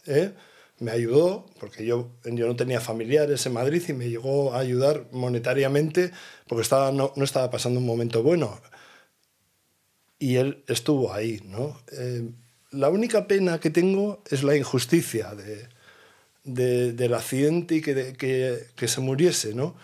[0.06, 0.32] ¿eh?
[0.80, 5.06] Me ayudó, porque yo, yo no tenía familiares en Madrid y me llegó a ayudar
[5.12, 6.12] monetariamente
[6.48, 8.60] porque estaba, no, no estaba pasando un momento bueno.
[10.22, 11.42] Y él estuvo ahí.
[11.46, 11.82] ¿no?
[11.92, 12.30] Eh,
[12.70, 15.68] la única pena que tengo es la injusticia de,
[16.44, 19.56] de- del accidente y que, que, que se muriese.
[19.56, 19.76] ¿no?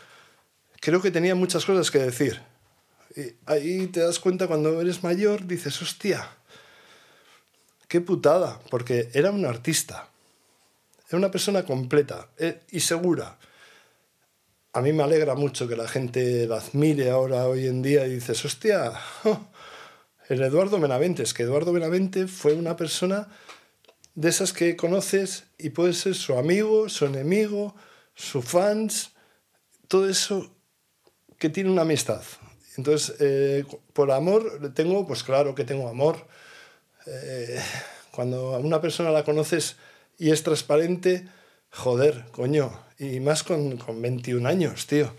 [0.79, 2.39] Creo que tenía muchas cosas que decir.
[3.15, 6.29] Y ahí te das cuenta cuando eres mayor, dices, hostia,
[7.87, 10.07] qué putada, porque era un artista,
[11.09, 13.39] era una persona completa eh, y segura.
[14.73, 18.13] A mí me alegra mucho que la gente la admire ahora, hoy en día, y
[18.15, 18.91] dices, hostia,
[19.23, 19.47] oh,
[20.29, 23.27] el Eduardo Benaventes, que Eduardo Benavente fue una persona
[24.15, 27.75] de esas que conoces y puede ser su amigo, su enemigo,
[28.15, 29.11] su fans,
[29.87, 30.55] todo eso
[31.37, 32.23] que tiene una amistad.
[32.77, 36.27] Entonces, eh, por amor, tengo, pues claro que tengo amor.
[37.05, 37.59] Eh,
[38.11, 39.77] cuando a una persona la conoces
[40.17, 41.27] y es transparente,
[41.71, 42.71] joder, coño.
[42.99, 45.13] Y más con, con 21 años, tío.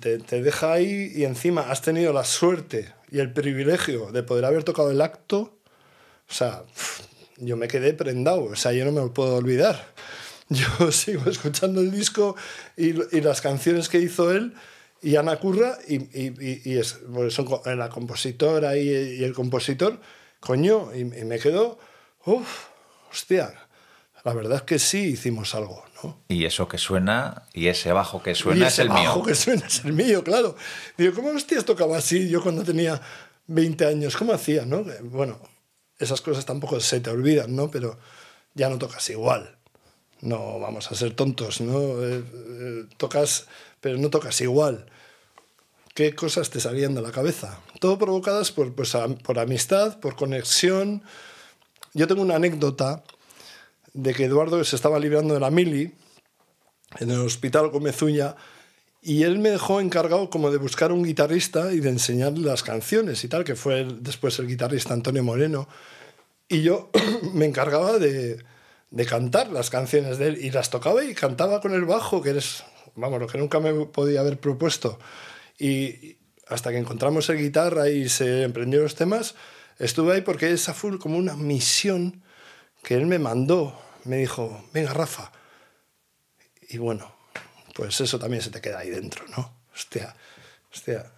[0.00, 4.64] Te, deja ahí y encima has tenido la suerte y el privilegio de poder haber
[4.64, 5.58] tocado el acto.
[6.28, 6.62] O sea,
[7.38, 8.44] yo me quedé prendado.
[8.44, 9.94] O sea, yo no me lo puedo olvidar.
[10.50, 12.34] Yo sigo escuchando el disco
[12.74, 14.54] y, las canciones que hizo él
[15.02, 20.00] y Ana Curra y, es, pues son la compositora y, el compositor,
[20.40, 21.78] coño, y me quedo,
[22.24, 22.68] uff,
[23.10, 23.52] hostia,
[24.24, 26.18] la verdad es que sí hicimos algo, ¿no?
[26.28, 29.24] Y eso que suena, y ese bajo que suena y es el bajo mío.
[29.24, 30.56] que suena es el mío, claro.
[30.96, 33.00] Digo, ¿cómo hostias tocaba así yo cuando tenía
[33.46, 34.16] 20 años?
[34.16, 34.84] ¿Cómo hacía, no?
[35.02, 35.38] Bueno,
[35.98, 37.70] esas cosas tampoco se te olvidan, ¿no?
[37.70, 37.98] Pero
[38.54, 39.56] ya no tocas igual.
[40.20, 42.02] No vamos a ser tontos, ¿no?
[42.02, 43.46] Eh, eh, tocas,
[43.80, 44.86] pero no tocas igual.
[45.94, 47.60] ¿Qué cosas te salían de la cabeza?
[47.80, 51.02] Todo provocadas por, pues, por amistad, por conexión.
[51.94, 53.02] Yo tengo una anécdota
[53.98, 55.92] de que Eduardo se estaba librando de la mili
[57.00, 58.36] en el hospital Gómezuña
[59.02, 63.24] y él me dejó encargado como de buscar un guitarrista y de enseñarle las canciones
[63.24, 65.68] y tal, que fue después el guitarrista Antonio Moreno.
[66.48, 66.90] Y yo
[67.34, 68.38] me encargaba de,
[68.92, 72.30] de cantar las canciones de él y las tocaba y cantaba con el bajo, que
[72.30, 72.62] eres,
[72.94, 75.00] vamos, lo que nunca me podía haber propuesto.
[75.58, 79.34] Y hasta que encontramos el guitarra y se emprendió los temas,
[79.80, 82.22] estuve ahí porque esa fue como una misión
[82.84, 83.87] que él me mandó.
[84.08, 85.30] Me dijo, venga Rafa,
[86.70, 87.12] y bueno,
[87.74, 89.52] pues eso también se te queda ahí dentro, ¿no?
[89.74, 90.14] Hostia,
[90.72, 91.12] hostia.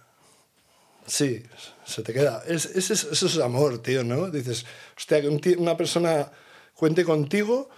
[1.07, 1.41] Sí,
[1.85, 2.43] se te queda.
[2.45, 4.29] Es, es- es- eso es amor, tío, ¿no?
[4.29, 4.65] Dices,
[4.97, 6.29] hostia, que una persona
[6.73, 7.69] cuente contigo,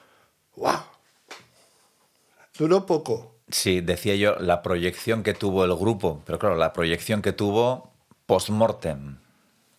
[0.55, 0.81] ¡guau!
[2.57, 3.35] Duró poco.
[3.49, 7.91] Sí, decía yo la proyección que tuvo el grupo, pero claro, la proyección que tuvo
[8.25, 9.19] post-mortem.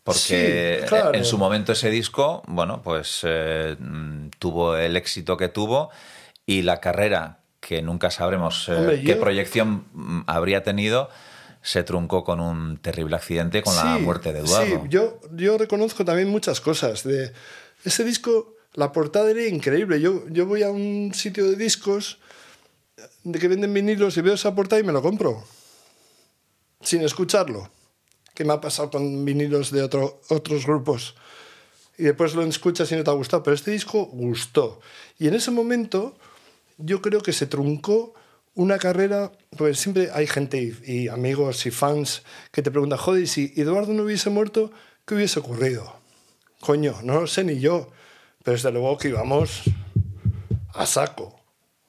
[0.04, 1.14] Porque Sí, claro.
[1.14, 5.90] en su momento ese disco, bueno, pues eh, mm, tuvo el éxito que tuvo
[6.46, 11.08] y la carrera, que nunca sabremos eh, Hombre, qué yo- proyección mm, habría tenido,
[11.62, 14.82] se truncó con un terrible accidente con la muerte de Eduardo.
[14.82, 17.02] Sí, yo, yo reconozco también muchas cosas.
[17.04, 17.32] De
[17.86, 19.98] ese disco, la portada era increíble.
[20.02, 22.18] Yo, yo voy a un sitio de discos
[23.22, 25.42] de que venden vinilos y veo esa portada y me lo compro.
[26.82, 27.70] Sin escucharlo.
[28.34, 31.14] Que me ha pasado con vinilos de otro, otros grupos.
[31.96, 33.42] Y después lo escuchas y no te ha gustado.
[33.42, 34.80] Pero este disco gustó.
[35.18, 36.16] Y en ese momento
[36.78, 38.14] yo creo que se truncó
[38.54, 42.22] una carrera, pues siempre hay gente y, amigos y fans
[42.52, 44.70] que te preguntan, joder, si Eduardo no hubiese muerto,
[45.04, 45.96] ¿qué hubiese ocurrido?
[46.60, 47.90] Coño, no lo sé ni yo,
[48.42, 49.62] pero desde luego que íbamos
[50.72, 51.40] a saco,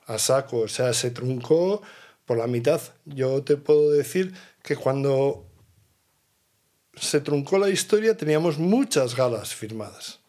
[0.08, 1.82] a saco, o sea, se truncó
[2.26, 2.82] por la mitad.
[3.06, 4.34] Yo te puedo decir
[4.64, 5.45] que cuando
[6.98, 10.20] se truncó la historia teníamos muchas galas firmadas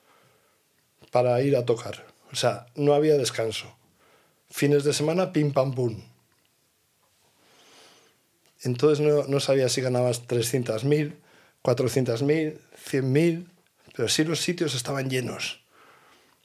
[1.10, 2.06] para ir a tocar.
[2.32, 3.74] O sea, no había descanso.
[4.50, 6.02] Fines de semana, pim pam pum.
[8.62, 11.14] Entonces no, no sabía si ganabas 300.000,
[11.62, 12.58] 400.000,
[12.90, 13.46] 100.000,
[13.94, 15.64] pero sí los sitios estaban llenos.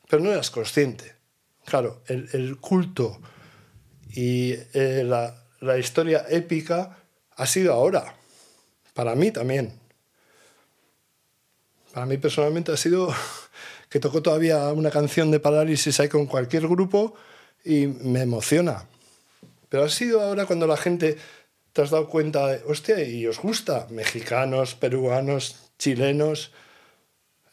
[0.10, 1.16] Pero no eras consciente.
[1.66, 3.22] Claro, el, culto
[4.14, 6.98] y eh, la, la historia épica
[7.36, 8.16] ha sido ahora.
[8.94, 9.81] Para mí también.
[11.94, 13.14] Para mí personalmente ha sido
[13.90, 17.16] que tocó todavía una canción de Parálisis ahí con cualquier grupo
[17.64, 18.86] y me emociona.
[19.70, 21.18] Pero ha sido ahora cuando la gente
[21.74, 26.52] te has dado cuenta, de, hostia, y os gusta, mexicanos, peruanos, chilenos,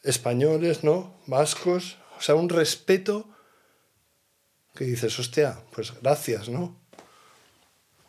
[0.03, 1.15] españoles, ¿no?
[1.27, 3.29] Vascos, o sea, un respeto
[4.75, 6.75] que dices, hostia, pues gracias, ¿no?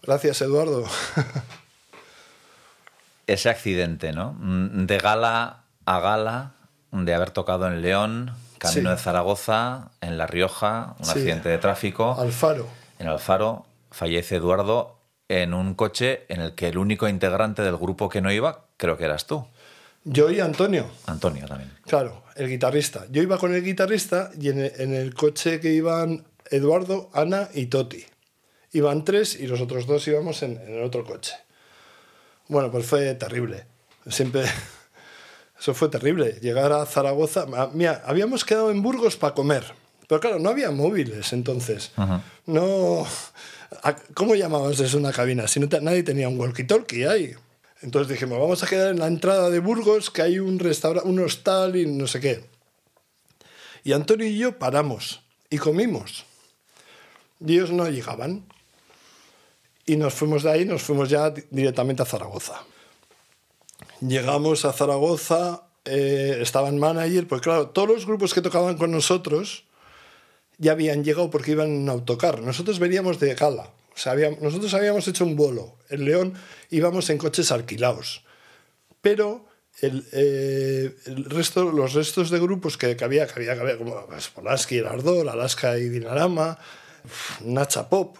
[0.03, 0.85] Gracias, Eduardo.
[3.26, 4.33] Ese accidente, ¿no?
[4.41, 5.59] Mm, De gala
[5.97, 6.53] a gala,
[6.93, 8.97] de haber tocado en León, camino Sí.
[8.97, 11.11] de Zaragoza, en La Rioja, un Sí.
[11.12, 12.16] accidente de tráfico.
[12.18, 12.66] Alfaro.
[12.99, 18.09] En Alfaro fallece Eduardo en un coche en el que el único integrante del grupo
[18.09, 19.47] que no iba, creo que eras tú,
[20.05, 20.86] Yo y Antonio.
[21.07, 21.70] Antonio también.
[21.86, 23.05] Claro, el guitarrista.
[23.11, 27.49] Yo iba con el guitarrista y en el, en el coche que iban Eduardo, Ana
[27.53, 28.07] y Toti.
[28.72, 31.34] Iban tres y los otros dos íbamos en, en el otro coche.
[32.49, 33.66] Bueno, pues fue terrible.
[34.09, 34.45] Siempre.
[35.61, 36.38] Eso fue terrible.
[36.40, 37.44] Llegar a Zaragoza.
[37.54, 39.64] Ah, Mira, habíamos quedado en Burgos para comer.
[40.08, 41.92] Pero claro, no había móviles entonces.
[42.46, 43.06] No.
[43.82, 45.46] ¿a- ¿Cómo llamabas eso una cabina?
[45.46, 47.34] Si no te- nadie tenía un walkie-talkie ahí.
[47.82, 51.18] Entonces dijimos, vamos a quedar en la entrada de Burgos, que hay un restaurante, un
[51.20, 52.44] hostal y no sé qué.
[53.84, 56.24] Y Antonio y yo paramos y comimos.
[57.46, 58.44] Y ellos no llegaban.
[59.86, 62.62] Y nos fuimos de ahí, nos fuimos ya di- directamente a Zaragoza.
[64.01, 69.64] Llegamos a Zaragoza, eh, estaban manager, pues claro, todos los grupos que tocaban con nosotros
[70.57, 72.40] ya habían llegado porque iban en autocar.
[72.40, 73.70] Nosotros veníamos de gala.
[73.94, 75.76] O sea, nosotros habíamos hecho un vuelo.
[75.90, 76.34] En León
[76.70, 78.24] íbamos en coches alquilados.
[79.03, 79.46] Pero
[79.80, 83.78] el, eh, el resto, los restos de grupos que, que había, que había, que había
[83.78, 86.59] como pues, Polaski, El Ardor, Alaska y Dinarama,
[87.44, 88.16] Nacha Pop,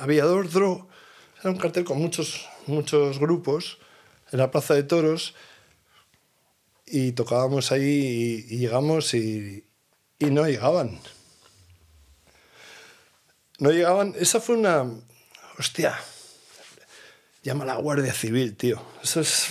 [0.00, 0.88] Aviador Dro.
[1.40, 3.78] Era un cartel con muchos, muchos grupos
[4.32, 5.34] en la Plaza de Toros
[6.86, 9.64] y tocábamos ahí y, llegamos y,
[10.18, 10.98] y no llegaban.
[13.58, 14.14] No llegaban.
[14.18, 14.86] Esa fue una.
[15.58, 15.98] Hostia.
[17.42, 18.82] Llama la Guardia Civil, tío.
[19.02, 19.46] Eso es.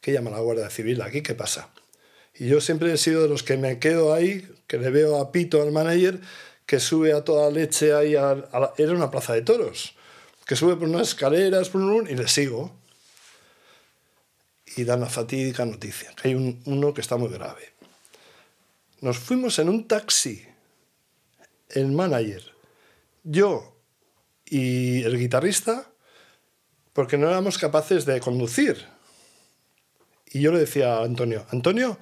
[0.00, 1.02] ¿Qué llama la Guardia Civil?
[1.02, 1.68] ¿Aquí qué pasa?
[2.34, 5.32] Y yo siempre he sido de los que me quedo ahí, que le veo a
[5.32, 6.20] Pito, al manager,
[6.66, 8.14] que sube a toda leche ahí.
[8.14, 9.94] A, a la- era una plaza de toros.
[10.44, 12.75] Que sube por unas escaleras por un, y le sigo.
[14.76, 17.72] Y dan la fatídica noticia, que hay un- uno que está muy grave.
[19.00, 20.44] Nos fuimos en un taxi,
[21.70, 22.42] el manager,
[23.24, 23.76] yo
[24.44, 25.90] y el guitarrista,
[26.92, 28.86] porque no éramos capaces de conducir.
[30.30, 31.98] Y yo le decía a Antonio, Antonio,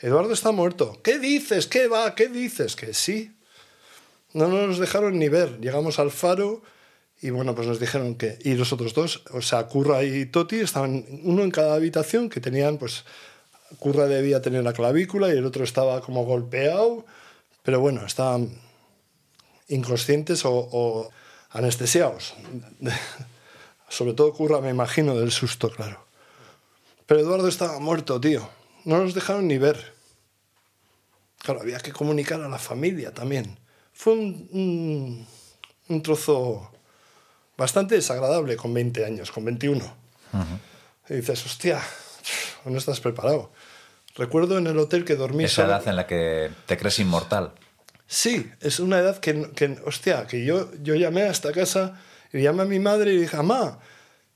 [0.00, 1.00] Eduardo está muerto.
[1.02, 1.66] ¿Qué dices?
[1.66, 2.14] ¿Qué va?
[2.14, 2.76] ¿Qué dices?
[2.76, 3.36] Que sí.
[4.32, 5.58] No nos dejaron ni ver.
[5.60, 6.62] Llegamos al faro
[7.20, 8.38] y bueno, pues nos dijeron que...
[8.44, 12.40] Y los otros dos, o sea, Curra y Toti, estaban uno en cada habitación que
[12.40, 13.04] tenían pues...
[13.78, 17.04] Curra debía tener la clavícula y el otro estaba como golpeado,
[17.62, 18.48] pero bueno, estaban
[19.68, 21.10] inconscientes o,
[21.50, 22.34] anestesiados.
[23.90, 26.06] Sobre todo Curra, me imagino, del susto, claro.
[27.04, 28.48] Pero Eduardo estaba muerto, tío.
[28.84, 29.92] No nos dejaron ni ver.
[31.38, 33.58] Claro, había que comunicar a la familia también.
[33.92, 35.26] Fue un,
[35.88, 36.70] un trozo
[37.58, 39.84] bastante desagradable con 20 años, con 21.
[41.10, 41.80] Y dices, hostia,
[42.64, 43.50] no estás preparado.
[44.16, 47.52] Recuerdo en el hotel que dormí Esa solo- edad en la que te crees inmortal.
[48.06, 52.00] Sí, es una edad que, que hostia, que yo, yo llamé a esta casa
[52.32, 53.78] y llamé a mi madre y dije, mamá,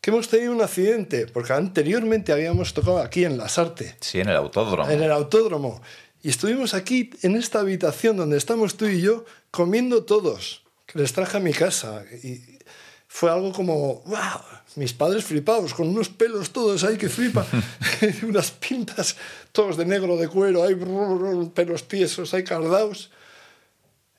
[0.01, 4.29] que hemos tenido un accidente, porque anteriormente habíamos tocado aquí en Las Artes, Sí, en
[4.29, 4.91] el autódromo.
[4.91, 5.81] en el autódromo,
[6.23, 11.13] y estuvimos aquí en esta habitación donde estamos tú y yo comiendo todos, que les
[11.13, 12.05] traje a mi casa.
[12.23, 12.52] Y
[13.13, 14.41] fue algo como, wow,
[14.77, 17.47] mis padres flipados, con unos pelos todos ahí que flipa,
[18.23, 19.17] unas pintas,
[19.53, 20.75] todos de negro, de cuero, hay
[21.55, 23.11] pelos tiesos, hay cardaos.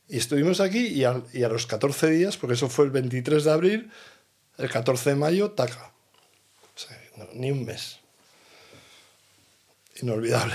[0.07, 3.91] Y estuvimos aquí y, a los 14 días, porque eso fue el 23 de abril,
[4.59, 5.91] el 14 de mayo, taca.
[6.75, 7.97] O sea, no, ni un mes.
[10.01, 10.53] Inolvidable.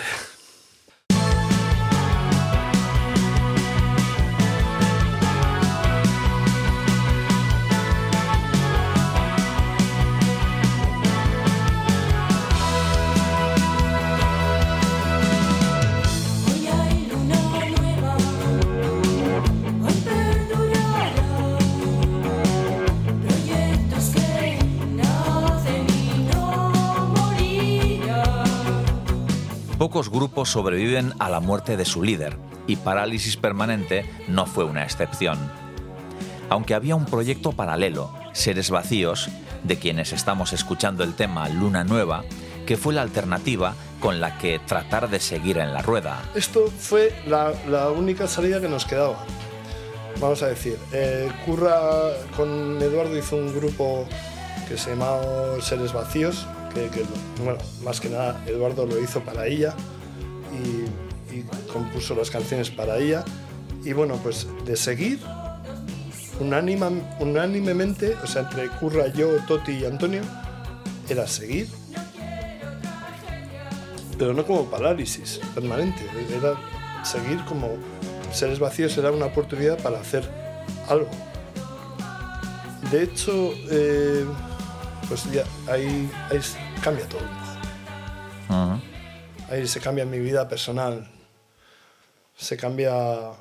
[29.89, 32.37] Pocos grupos sobreviven a la muerte de su líder,
[32.67, 35.39] y Parálisis Permanente no fue una excepción.
[36.51, 39.31] Aunque había un proyecto paralelo, Seres Vacíos,
[39.65, 42.25] de quienes estamos escuchando el tema Luna Nueva,
[42.67, 46.21] que fue la alternativa con la que tratar de seguir en la rueda.
[46.35, 49.25] Esto fue la, única salida que nos quedaba.
[50.21, 54.07] Vamos a decir, eh, Curra con Eduardo hizo un grupo
[54.69, 56.91] que se llamaba Seres Vacíos, que,
[57.43, 59.75] bueno, más que nada Eduardo lo hizo para ella
[60.53, 61.09] y,
[61.73, 63.25] compuso las canciones para ella.
[63.85, 65.21] Y bueno, pues de seguir
[66.41, 70.23] unánimemente, o sea, entre Curra, yo, Toti y Antonio,
[71.09, 71.69] era seguir
[74.19, 76.03] pero no como parálisis permanente,
[76.37, 76.57] era
[77.05, 77.77] seguir como
[78.33, 80.29] seres vacíos, era una oportunidad para hacer
[80.89, 81.09] algo.
[82.91, 84.25] De hecho, eh,
[85.09, 86.11] pues ya ahí,
[86.83, 87.23] cambia todo.
[89.51, 91.11] Ahí se cambia mi vida personal,
[92.37, 93.33] se cambia,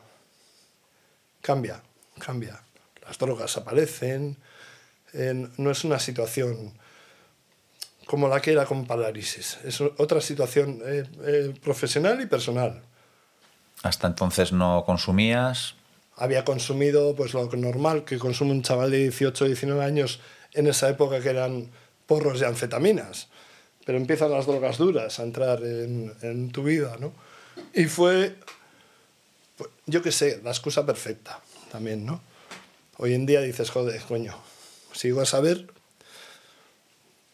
[1.41, 1.81] cambia,
[2.17, 2.61] cambia.
[3.05, 4.37] Las drogas aparecen,
[5.13, 6.73] eh, no es una situación
[8.05, 9.59] como la que era con parálisis.
[9.65, 12.81] Es otra situación eh, eh, profesional y personal.
[13.83, 15.75] Hasta entonces no consumías.
[16.15, 20.21] Había consumido pues lo normal que consume un chaval de 18 o 19 años
[20.57, 21.69] en esa época que eran
[22.05, 23.29] porros y anfetaminas.
[23.85, 27.13] Pero empiezan las drogas duras a entrar en, en tu vida, ¿no?
[27.73, 28.35] Y fue,
[29.55, 31.39] pues, yo qué sé, la excusa perfecta
[31.71, 32.21] también, ¿no?
[32.97, 34.35] Hoy en día dices, joder, coño,
[34.91, 35.67] sigo a saber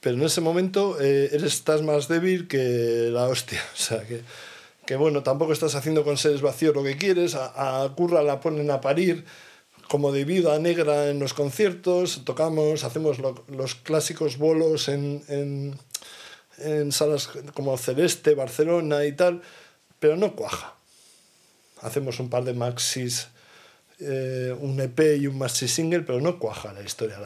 [0.03, 3.63] pero en ese momento eh, eres, estás más débil que la hostia.
[3.73, 4.21] O sea, que,
[4.85, 7.35] que bueno, tampoco estás haciendo con seres vacíos lo que quieres.
[7.35, 9.23] A, a Curra la ponen a parir
[9.93, 12.25] como de viuda negra en los conciertos.
[12.25, 15.21] Tocamos, hacemos lo- los clásicos bolos en,
[16.57, 19.43] en, salas como Celeste, Barcelona y tal,
[19.99, 20.73] pero no cuaja.
[21.81, 23.27] Hacemos un par de maxis
[23.99, 27.19] eh, un EP y un maxi single, pero no cuaja la historia.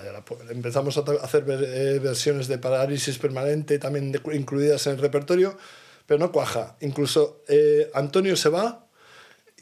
[0.49, 5.57] Empezamos a hacer eh, versiones de Parálisis Permanente también incluidas en el repertorio,
[6.05, 6.76] pero no cuaja.
[6.82, 8.87] Incluso eh, Antonio se va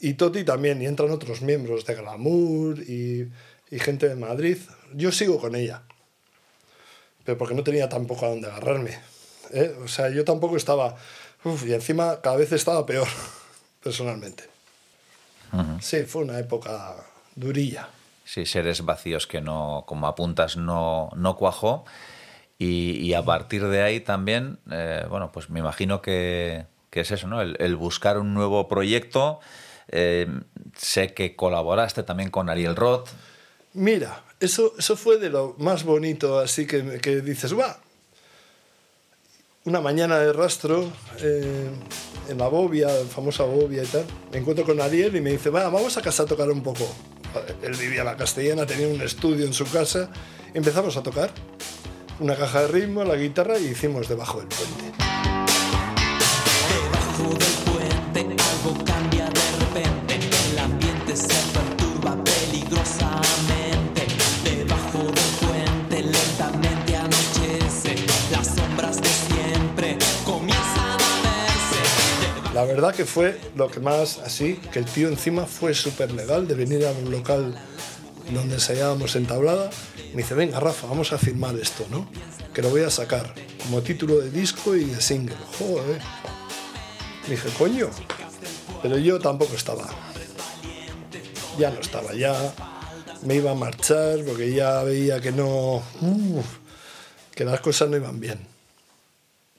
[0.00, 3.30] y Toti también, y entran otros miembros de Glamour y,
[3.70, 4.58] y gente de Madrid.
[4.94, 5.82] Yo sigo con ella,
[7.24, 8.98] pero porque no tenía tampoco a dónde agarrarme.
[9.52, 9.74] ¿eh?
[9.82, 10.96] O sea, yo tampoco estaba...
[11.44, 13.08] uf, y encima cada vez estaba peor,
[13.82, 14.44] personalmente.
[15.80, 16.96] Sí, fue una época
[17.34, 17.88] durilla.
[18.24, 21.86] Sí, seres vacíos que no, como apuntas, no, no cuajó.
[22.58, 27.10] Y, y a partir de ahí también, eh, bueno, pues me imagino que, que es
[27.10, 27.40] eso, ¿no?
[27.40, 29.40] El, el buscar un nuevo proyecto.
[29.88, 30.26] Eh,
[30.76, 33.08] sé que colaboraste también con Ariel Roth.
[33.74, 37.78] Mira, eso, eso fue de lo más bonito, así que, que dices, va.
[39.64, 41.70] Una mañana de rastro eh,
[42.28, 45.50] en la Bobia, la famosa Bobia y tal, me encuentro con Ariel y me dice,
[45.50, 46.86] va, vamos a casa a tocar un poco.
[47.62, 50.10] Él vivía en la castellana, tenía un estudio en su casa.
[50.54, 51.30] Empezamos a tocar
[52.20, 55.05] una caja de ritmo, la guitarra y hicimos debajo del puente.
[72.56, 76.48] La verdad que fue lo que más así, que el tío encima fue súper legal
[76.48, 77.54] de venir a un local
[78.30, 79.68] donde ensayábamos en tablada.
[80.14, 82.08] Me dice, venga Rafa, vamos a firmar esto, ¿no?
[82.54, 85.36] Que lo voy a sacar como título de disco y de single.
[85.58, 86.00] Joder.
[87.28, 87.90] Dije, coño.
[88.80, 89.86] Pero yo tampoco estaba.
[91.58, 92.54] Ya no estaba, ya
[93.20, 95.82] me iba a marchar porque ya veía que no...
[97.34, 98.38] que las cosas no iban bien.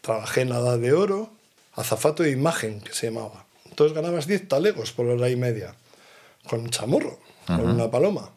[0.01, 1.36] Trabajé en la Edad de Oro,
[1.77, 3.45] azafato de imagen, que se llamaba.
[3.69, 5.75] Entonces ganabas 10 talegos por hora y media,
[6.49, 8.31] con un chamorro, con una paloma.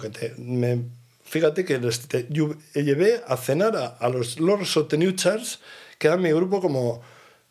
[0.00, 0.82] Que te- me-
[1.24, 5.12] fíjate que les- te- yo llevé a cenar a, a los Lords of the New
[5.12, 5.60] Charts,
[5.98, 7.02] que era mi grupo como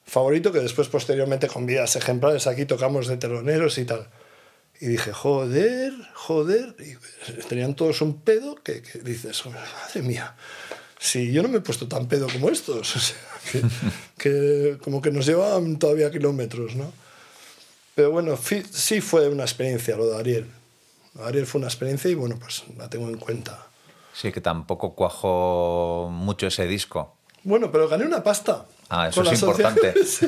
[0.05, 4.09] favorito, que después posteriormente con vidas ejemplares aquí tocamos de teloneros y tal.
[4.81, 6.75] Y dije, joder, joder.
[6.79, 6.95] Y
[7.47, 10.35] tenían todos un pedo que, que dices, madre mía,
[11.05, 12.95] si yo no me he puesto tan pedo como estos.
[12.95, 13.17] O sea,
[13.51, 13.61] que,
[14.17, 16.91] que como que nos llevaban todavía kilómetros, ¿no?
[17.93, 18.37] Pero bueno,
[18.71, 20.47] sí fue una experiencia lo de Ariel.
[21.21, 23.67] Ariel fue una experiencia y bueno, pues la tengo en cuenta.
[24.13, 27.15] Sí, que tampoco cuajó mucho ese disco.
[27.43, 28.65] Bueno, pero gané una pasta.
[28.89, 29.93] Ah, eso es importante.
[30.05, 30.27] Sí.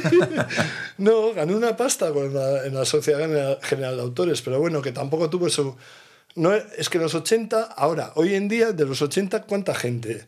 [0.97, 4.91] No, gané una pasta con la- en la Sociedad General- de Autores, pero bueno, que
[4.91, 5.77] tampoco tuvo eso.
[6.35, 10.27] No, es que los 80, ahora, hoy en día, de los 80, ¿cuánta gente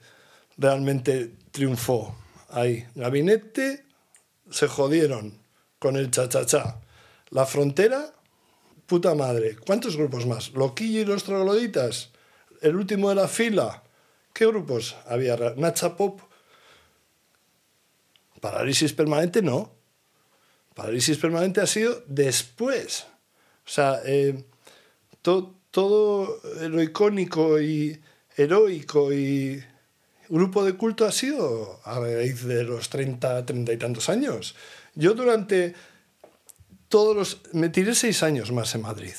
[0.58, 2.16] realmente triunfó
[2.50, 2.86] ahí?
[2.96, 3.86] Gabinete
[4.50, 5.40] se jodieron
[5.80, 6.82] con el cha-cha-cha.
[7.30, 8.14] La frontera
[8.86, 9.58] puta madre.
[9.58, 10.52] ¿Cuántos grupos más?
[10.54, 12.12] Loquillo y los trogloditas.
[12.62, 13.84] El último de la fila.
[14.34, 15.36] ¿Qué grupos había?
[15.58, 16.22] Nacha Pop.
[18.40, 19.72] Parálisis permanente no.
[20.76, 23.06] Parálisis permanente ha sido después.
[23.66, 24.46] O sea, eh,
[25.22, 28.00] to- todo lo icónico y
[28.36, 29.64] heroico y
[30.30, 34.56] grupo de culto ha sido a raíz de los 30, 30 y tantos años.
[34.96, 35.74] Yo durante
[36.90, 37.42] todos los...
[37.54, 39.16] Me tiré seis años más en Madrid.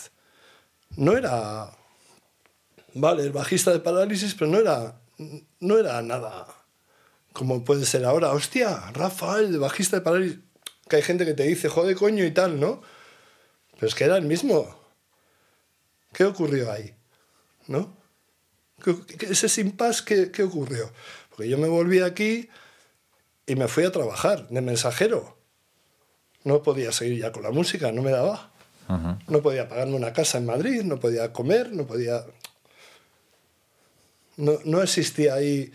[0.96, 1.70] No era...
[2.94, 5.00] Vale, el bajista de Parálisis, pero no era,
[5.60, 6.46] no era nada
[7.38, 8.32] como puede ser ahora.
[8.32, 10.40] Hostia, Rafael, de bajista de Parálisis.
[10.88, 12.82] Que hay gente que te dice, jode coño y tal, ¿no?
[13.74, 14.76] Pero es que era el mismo.
[16.12, 16.96] ¿Qué ocurrió ahí?
[17.68, 17.96] ¿No?
[18.82, 20.90] ¿Qué- qué- Ese impasse, ¿qué, ¿qué ocurrió?
[21.30, 22.48] Porque yo me volví aquí
[23.46, 25.36] y me fui a trabajar de mensajero.
[26.44, 28.50] No podía seguir ya con la música, no me daba.
[28.88, 29.18] Ujú.
[29.28, 32.24] No podía pagarme una casa en Madrid, no podía comer, no podía...
[34.36, 35.72] No, no existía ahí,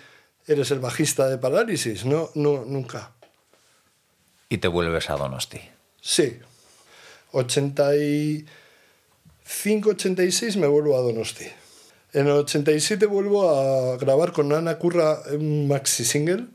[0.48, 3.12] eres el bajista de Parálisis, no, no, nunca.
[4.50, 5.60] Y te vuelves a Donosti.
[6.02, 6.40] Sí.
[7.34, 11.46] 85, 86 me vuelvo a Donosti.
[12.14, 16.46] En el 87 vuelvo a grabar con Ana Curra un maxi single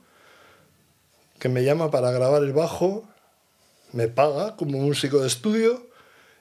[1.40, 3.04] que me llama para grabar el bajo,
[3.92, 5.88] me paga como músico de estudio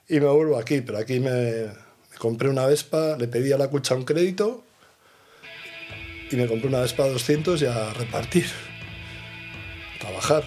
[0.08, 0.82] y me vuelvo aquí.
[0.82, 4.62] Pero aquí me, me compré una Vespa, le pedí a la cucha un crédito
[6.30, 8.46] y me compré una Vespa 200 y a repartir.
[9.98, 10.44] Trabajar.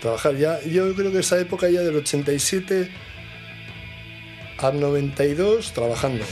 [0.00, 0.62] Trabajar ya.
[0.62, 2.88] Yo creo que esa época ya del 87
[4.58, 6.24] al 92 trabajando.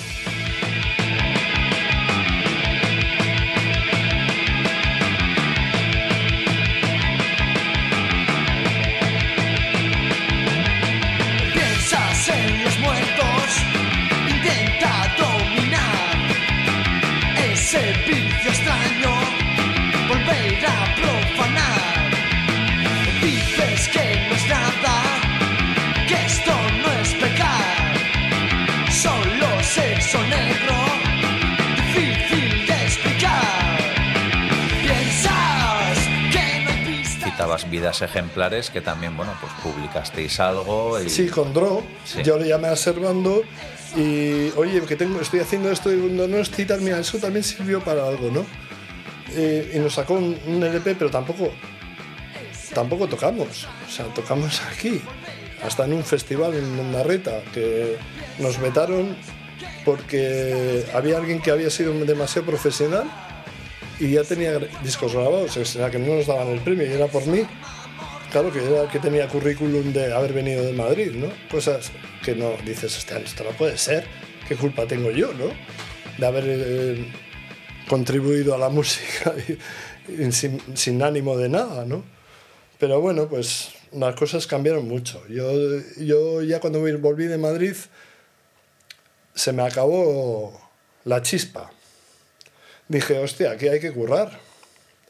[37.68, 41.00] Vidas Ejemplares, que también, bueno, pues publicasteis algo.
[41.00, 41.10] Y...
[41.10, 41.82] Sí, con Dro.
[42.04, 42.22] Sí.
[42.22, 43.42] Yo le llamé a Servando
[43.96, 47.42] y, oye, que tengo, estoy haciendo esto y no, no es citar, mira, eso también
[47.42, 48.46] sirvió para algo, ¿no?
[49.34, 51.52] Eh, y nos sacó un, un LP, pero tampoco,
[52.72, 53.66] tampoco tocamos.
[53.86, 55.00] O sea, tocamos aquí,
[55.64, 57.96] hasta en un festival en Narreta, que
[58.38, 59.16] nos vetaron
[59.84, 63.10] porque había alguien que había sido demasiado profesional
[64.00, 67.06] y ya tenía discos grabados, o sea, que no nos daban el premio y era
[67.06, 67.42] por mí.
[68.32, 71.28] Claro, que era que tenía currículum de haber venido de Madrid, ¿no?
[71.50, 71.90] Cosas
[72.24, 74.04] que no dices, hostia, esto no puede ser.
[74.48, 75.46] ¿Qué culpa tengo yo, no?
[76.18, 77.12] De haber eh,
[77.88, 79.58] contribuido a la música y-
[80.22, 82.04] y sin, sin ánimo de nada, ¿no?
[82.78, 85.22] Pero bueno, pues las cosas cambiaron mucho.
[85.28, 85.52] Yo,
[85.98, 87.74] yo ya cuando volví de Madrid
[89.34, 90.58] se me acabó
[91.04, 91.70] la chispa.
[92.90, 94.40] Dije, hostia, aquí hay que currar.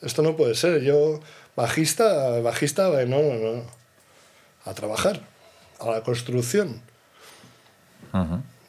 [0.03, 0.83] Esto no puede ser.
[0.83, 1.19] Yo,
[1.57, 3.63] bajista, bajista, no, no, no.
[4.67, 5.23] A trabajar,
[5.79, 6.83] a la construcción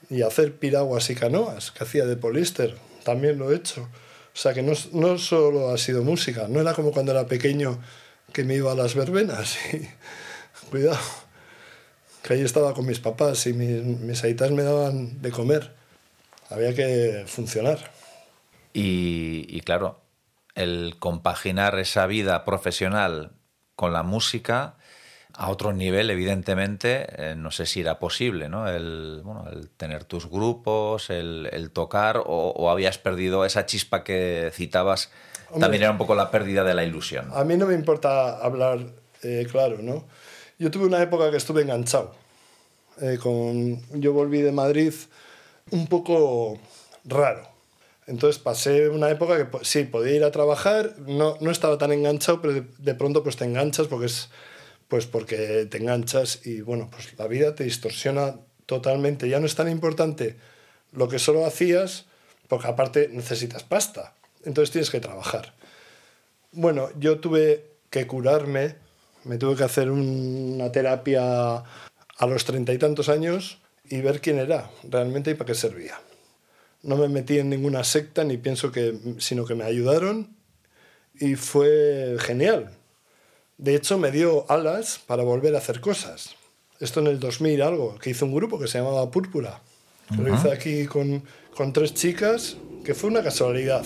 [0.10, 2.78] y hacer piraguas y canoas, que hacía de poliéster.
[3.04, 3.82] También lo he hecho.
[3.82, 7.80] O sea que no, no solo ha sido música, no era como cuando era pequeño
[8.32, 9.58] que me iba a las verbenas.
[9.74, 9.90] Y,
[10.70, 11.00] cuidado,
[12.24, 15.74] que ahí estaba con mis papás y mis, mis aitas me daban de comer.
[16.50, 17.92] Había que funcionar.
[18.74, 20.02] Y, y claro,
[20.56, 23.32] el compaginar esa vida profesional
[23.76, 24.76] con la música
[25.34, 28.68] a otro nivel, evidentemente, eh, no sé si era posible, ¿no?
[28.68, 32.24] El, bueno, el tener tus grupos, el, el tocar, o,
[32.56, 35.10] o habías perdido esa chispa que citabas,
[35.48, 35.62] Hombre.
[35.62, 37.30] también era un poco la pérdida de la ilusión.
[37.34, 38.80] A mí no me importa hablar
[39.24, 40.06] eh, claro, ¿no?
[40.60, 42.14] Yo tuve una época que estuve enganchado.
[43.02, 44.94] Eh, con, yo volví de Madrid
[45.72, 46.60] un poco
[47.06, 47.48] raro.
[48.08, 51.92] Entonces pasé una época que po- sí, podía ir a trabajar, no, no estaba tan
[51.92, 54.30] enganchado, pero de, pronto pues te enganchas porque es
[54.88, 58.36] pues porque te enganchas y bueno, pues la vida te distorsiona
[58.66, 59.30] totalmente.
[59.30, 60.36] Ya no es tan importante
[60.92, 62.06] lo que solo hacías,
[62.50, 64.14] porque aparte necesitas pasta.
[64.44, 65.54] Entonces tienes que trabajar.
[66.52, 68.76] Bueno, yo tuve que curarme,
[69.24, 71.56] me tuve que hacer un- una terapia
[72.18, 75.98] a los treinta y tantos años y ver quién era realmente y para qué servía.
[76.84, 80.36] No me metí en ninguna secta ni pienso que, sino que me ayudaron
[81.20, 82.72] y fue genial.
[83.58, 86.36] De hecho, me dio alas para volver a hacer cosas.
[86.80, 89.62] Esto en el 2000 algo, que hice un grupo que se llamaba Púrpura.
[90.18, 91.24] Lo hice aquí con,
[91.56, 93.86] con tres chicas, que fue una casualidad.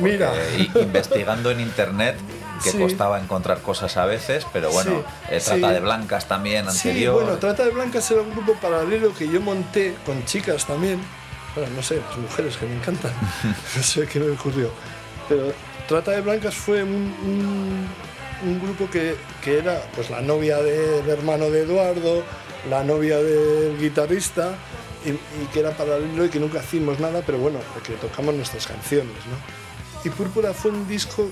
[0.00, 0.32] Mira.
[0.74, 2.16] investigando en internet,
[2.62, 2.78] que Sí.
[2.78, 4.90] costaba encontrar cosas a veces, pero bueno,
[5.28, 5.74] Sí, eh, Trata sí.
[5.74, 7.14] de Blancas también, Sí, anterior.
[7.22, 11.00] bueno, Trata de Blancas era un grupo paralelo que yo monté con chicas también.
[11.54, 13.12] Bueno, no sé, las mujeres que me encantan.
[13.76, 14.70] no sé qué me ocurrió.
[15.28, 15.52] Pero
[15.88, 16.90] Trata de Blancas fue un,
[17.24, 17.88] un-
[18.42, 22.22] un grupo que, que era pues la novia del hermano de Eduardo,
[22.70, 24.54] la novia del guitarrista,
[25.04, 28.66] y, y que era paralelo y que nunca hicimos nada, pero bueno, que tocamos nuestras
[28.66, 29.69] canciones, ¿no?
[30.04, 31.28] Y Púrpura fue un disco,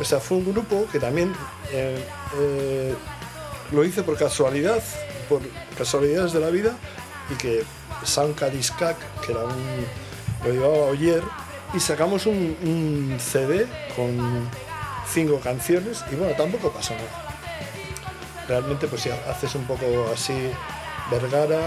[0.00, 1.32] o sea, fue un grupo que también
[1.72, 2.04] eh,
[2.38, 2.94] eh,
[3.72, 4.82] lo hice por casualidad,
[5.28, 5.40] por
[5.78, 6.72] casualidades de la vida,
[7.30, 7.62] y que
[8.04, 9.86] Sanka Discac, que era un.
[10.44, 11.22] lo llevaba Oyer,
[11.72, 14.48] y sacamos un, CD con
[15.08, 17.26] cinco canciones, y bueno, tampoco pasó nada.
[18.48, 20.34] Realmente, pues si haces un poco así,
[21.12, 21.60] Vergara,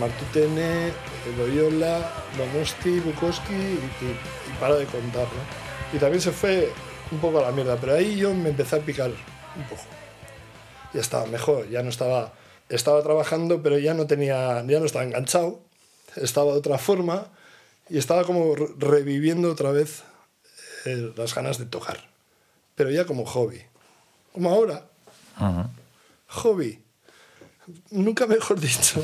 [0.00, 0.92] Martutene,
[1.36, 4.18] Loyola, Donosti, Bukowski, y, y-
[4.50, 5.61] y para de contar, ¿no?
[5.92, 6.70] Y también se fue
[7.10, 9.82] un poco a la mierda, pero ahí yo me empecé a picar un poco.
[10.94, 12.32] Ya estaba mejor, ya no estaba,
[12.68, 15.60] estaba trabajando, pero ya no tenía, ya no estaba enganchado,
[16.16, 17.26] estaba de otra forma
[17.88, 20.02] y estaba como re- reviviendo otra vez
[20.86, 21.98] eh, las ganas de tocar,
[22.74, 23.62] pero ya como hobby,
[24.32, 24.84] como ahora,
[26.28, 26.78] hobby,
[27.90, 29.02] nunca mejor dicho,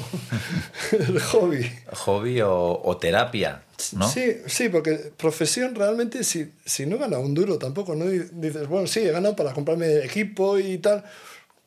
[0.93, 1.71] el hobby.
[1.93, 3.63] Hobby o, o terapia,
[3.93, 4.09] ¿no?
[4.09, 8.11] Sí, sí, porque profesión realmente, si, si no gana un duro tampoco, ¿no?
[8.13, 11.05] Y dices, bueno, sí, he ganado para comprarme equipo y tal,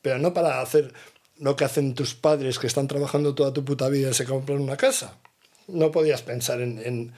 [0.01, 0.93] pero no para hacer
[1.39, 4.59] lo que hacen tus padres que están trabajando toda tu puta vida y se compran
[4.61, 5.17] una casa.
[5.67, 7.13] No podías pensar en, en-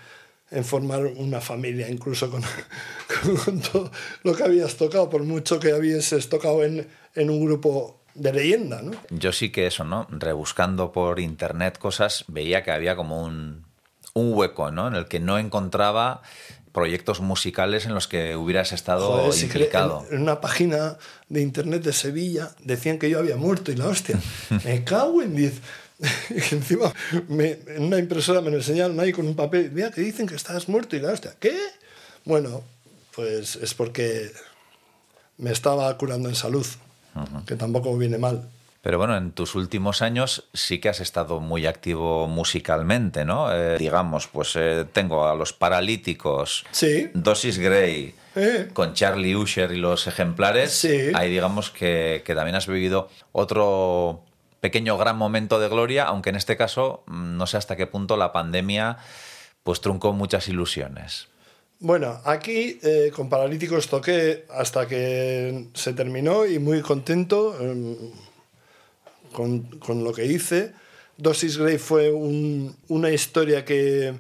[0.52, 2.44] en formar una familia, incluso con,
[3.46, 3.92] con todo
[4.24, 8.82] lo que habías tocado, por mucho que habieses tocado en, en un grupo de leyenda,
[8.84, 8.92] ¿no?
[9.10, 10.06] Yo sí que eso, ¿no?
[10.12, 13.66] Rebuscando por internet cosas, veía que había como un,
[14.14, 14.88] un hueco, ¿no?
[14.88, 16.22] En el que no encontraba
[16.72, 20.06] proyectos musicales en los que hubieras estado Joder, implicado.
[20.10, 20.98] en, en una página
[21.30, 24.20] de internet de Sevilla decían que yo había muerto y la hostia.
[24.66, 25.54] Me cago en 10.
[26.32, 26.92] Y encima
[27.30, 29.72] me- en una impresora me lo enseñaron ahí con un papel.
[29.72, 31.34] Mira, que dicen que estás muerto y la hostia.
[31.40, 31.56] ¿Qué?
[32.26, 32.62] Bueno,
[33.16, 34.32] pues es porque
[35.38, 36.66] me estaba curando en salud,
[37.46, 38.50] que tampoco viene mal.
[38.84, 43.50] Pero bueno, en tus últimos años sí que has estado muy activo musicalmente, ¿no?
[43.56, 47.10] Eh, digamos, pues eh, tengo a los Paralíticos, Sí.
[47.14, 48.68] Dosis Grey, Eh.
[48.74, 50.74] con Charlie Usher y los ejemplares.
[50.74, 51.12] Sí.
[51.16, 54.22] Ahí digamos que, que también has vivido otro
[54.60, 58.18] pequeño gran momento de gloria, aunque en este caso mm, no sé hasta qué punto
[58.18, 58.98] la pandemia
[59.64, 61.30] pues truncó muchas ilusiones.
[61.80, 67.96] Bueno, aquí eh, con Paralíticos toqué hasta que se terminó y muy contento em,
[69.34, 69.70] con,
[70.04, 70.74] lo que hice.
[71.18, 74.14] Dosis Grey fue un- una historia que,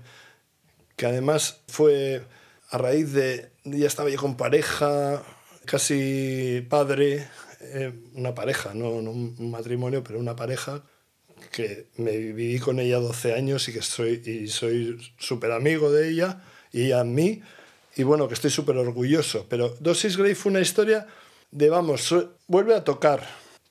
[0.96, 2.24] que además fue
[2.70, 3.52] a raíz de...
[3.64, 5.24] Ya estaba yo con pareja,
[5.66, 7.28] casi padre,
[7.62, 10.84] eh, una pareja, no, un matrimonio, pero una pareja
[11.52, 16.10] que me viví con ella 12 años y que soy y soy súper amigo de
[16.10, 16.42] ella
[16.72, 17.42] y a mí.
[17.96, 19.46] Y bueno que estoy súper orgulloso.
[19.50, 21.08] Pero Dosis Grey fue una historia
[21.52, 22.14] de vamos
[22.48, 23.24] vuelve a tocar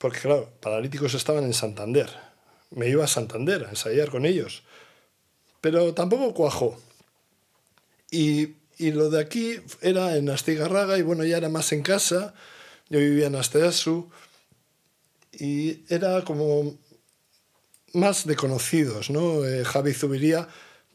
[0.02, 2.10] porque claro paralíticos estaban en Santander.
[2.70, 4.64] Me iba a Santander a ensayar con ellos.
[5.60, 6.76] Pero tampoco cuajó
[8.10, 12.34] y, y lo de aquí era en Astigarraga y bueno ya era más en casa.
[12.88, 14.10] Yo vivía en Asteasu
[15.32, 16.76] y era como
[17.92, 19.44] más de conocidos, ¿no?
[19.46, 20.48] Eh, Javi Zubiría,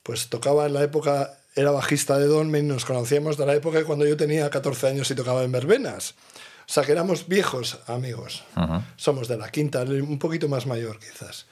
[0.03, 4.05] pues tocaba en la época, era bajista de Dolmen, nos conocíamos de la época cuando
[4.05, 6.15] yo tenía 14 años y tocaba en verbenas.
[6.67, 8.43] O sea que éramos viejos amigos.
[8.97, 11.45] Somos de la quinta, un poquito más mayor quizás.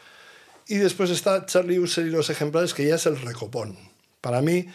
[0.68, 3.78] Y después está Charlie User y los ejemplares, que ya es el recopón.
[4.20, 4.66] Para mí,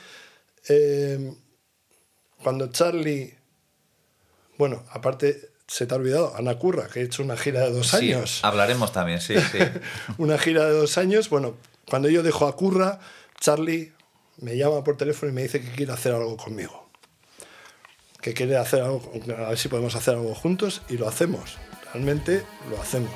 [0.68, 1.34] eh,
[2.42, 3.34] cuando Charlie,
[4.56, 7.88] bueno, aparte se te ha olvidado, Ana Curra, que he hecho una gira de dos
[7.88, 8.40] Sí, años.
[8.42, 9.58] hablaremos también, sí, sí.
[10.18, 11.28] Una gira de dos años.
[11.28, 11.56] Bueno,
[11.88, 12.98] cuando yo dejo a Curra,
[13.40, 13.92] Charlie
[14.38, 16.79] me llama por teléfono y me dice que quiere hacer algo conmigo.
[18.20, 19.02] Que quiere hacer algo,
[19.38, 21.58] a ver si podemos hacer algo juntos y lo hacemos.
[21.92, 23.10] Realmente lo hacemos.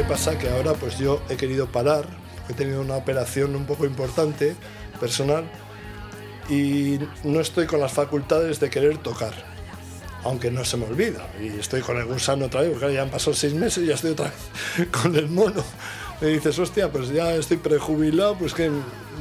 [0.00, 2.06] Que pasa que ahora pues yo he querido parar,
[2.48, 4.56] he tenido una operación un poco importante,
[4.98, 5.44] personal,
[6.48, 9.34] y no estoy con las facultades de querer tocar,
[10.24, 11.26] aunque no se me olvida.
[11.38, 13.94] Y estoy con el gusano otra vez, porque ya han pasado seis meses y ya
[13.94, 14.30] estoy otra
[14.78, 15.62] vez con el mono.
[16.22, 18.70] Me dices, hostia, pues ya estoy prejubilado, pues que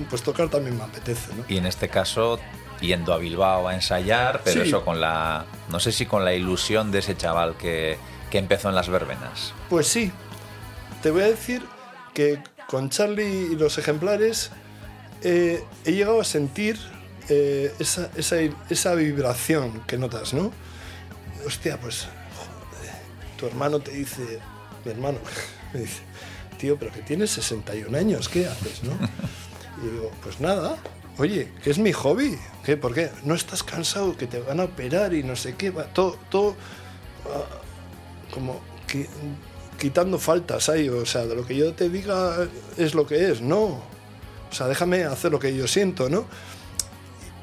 [0.10, 1.44] pues tocar también me apetece, ¿no?
[1.50, 2.40] Y en este caso,
[2.80, 4.70] yendo a Bilbao a ensayar, pero Sí.
[4.70, 5.46] eso con la.
[5.70, 7.98] No sé si con la ilusión de ese chaval que,
[8.32, 9.54] que empezó en las verbenas.
[9.70, 10.12] Pues sí,
[11.02, 11.64] te voy a decir
[12.14, 14.52] que con Charlie y los ejemplares
[15.24, 16.78] eh, he llegado a sentir
[17.30, 18.38] eh, esa, esa,
[18.70, 20.52] esa vibración que notas, ¿no?
[21.46, 22.08] Hostia, pues,
[23.38, 24.40] tu hermano te dice,
[24.86, 25.20] mi hermano
[25.74, 26.02] me dice,
[26.58, 28.94] tío, pero que tienes 61 años, ¿qué haces, no?
[29.84, 30.78] Y digo, pues nada,
[31.18, 32.76] oye, que es mi hobby, ¿qué?
[32.76, 33.10] ¿Por qué?
[33.24, 36.56] No estás cansado, que te van a operar y no sé qué, va, todo, todo
[37.26, 37.46] ah,
[38.34, 39.08] como qui-
[39.80, 43.42] quitando faltas ahí, o sea, de lo que yo te diga es lo que es,
[43.42, 43.66] no.
[43.66, 46.26] O sea, déjame hacer lo que yo siento, ¿no?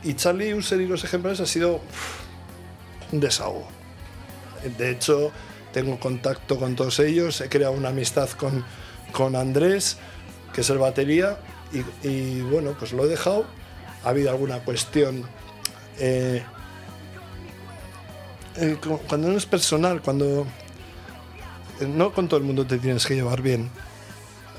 [0.03, 1.81] Y Charlie User y los ejemplares ha sido
[3.13, 3.67] un desahogo.
[4.79, 5.31] De hecho,
[5.73, 8.65] tengo contacto con todos ellos, he creado una amistad con,
[9.13, 9.97] con Andrés,
[10.53, 11.39] que es el batería,
[12.03, 13.47] y, bueno, pues lo he dejado.
[14.05, 15.25] Ha habido alguna cuestión.
[15.99, 16.43] eh,
[18.57, 20.47] eh, cu- cuando no es personal, cuando
[21.81, 23.71] no con todo el mundo te tienes que llevar bien.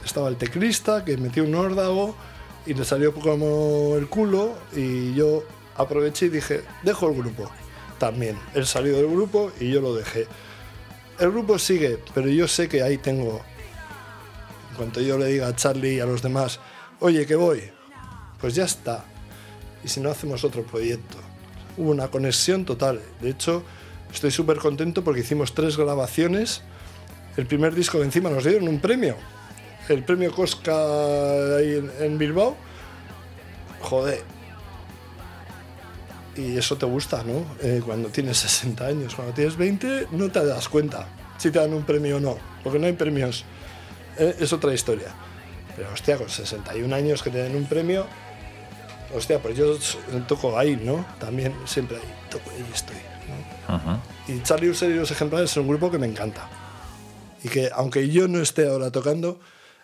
[0.06, 2.16] Estaba el teclista que metió un órdago
[2.66, 5.44] y le salió como el culo y yo
[5.76, 7.50] aproveché y dije, dejo el grupo.
[7.98, 10.28] También, él salió del grupo y yo lo dejé.
[11.20, 13.42] El grupo sigue, pero yo sé que ahí tengo,
[14.70, 16.60] en cuanto yo le diga a Charlie y a los demás,
[17.00, 17.64] oye, que voy,
[18.40, 19.04] pues ya está.
[19.84, 21.18] Y si no hacemos otro proyecto.
[21.78, 23.02] Hubo una conexión total.
[23.22, 23.64] De hecho,
[24.14, 26.62] estoy súper contento porque hicimos tres grabaciones.
[27.38, 29.16] El primer disco que encima nos dieron un premio.
[29.88, 30.74] El premio Cosca
[31.58, 32.58] ahí en, en Bilbao.
[33.82, 34.22] Joder.
[36.36, 37.46] Y eso te gusta, ¿no?
[37.62, 39.16] Eh, cuando tienes 60 años.
[39.16, 41.08] Cuando tienes 20 no te das cuenta
[41.38, 42.38] si te dan un premio o no.
[42.64, 43.46] Porque no hay premios.
[44.18, 45.10] Eh, es otra historia.
[45.76, 48.08] Pero hostia, con 61 años que te den un premio,
[49.14, 49.78] hostia, pues yo
[50.28, 51.06] toco ahí, ¿no?
[51.20, 52.96] También siempre ahí, toco ahí estoy.
[54.28, 56.50] Y Charlie User y los ejemplares es un grupo que me encanta.
[57.44, 59.40] Y que aunque yo no esté ahora tocando,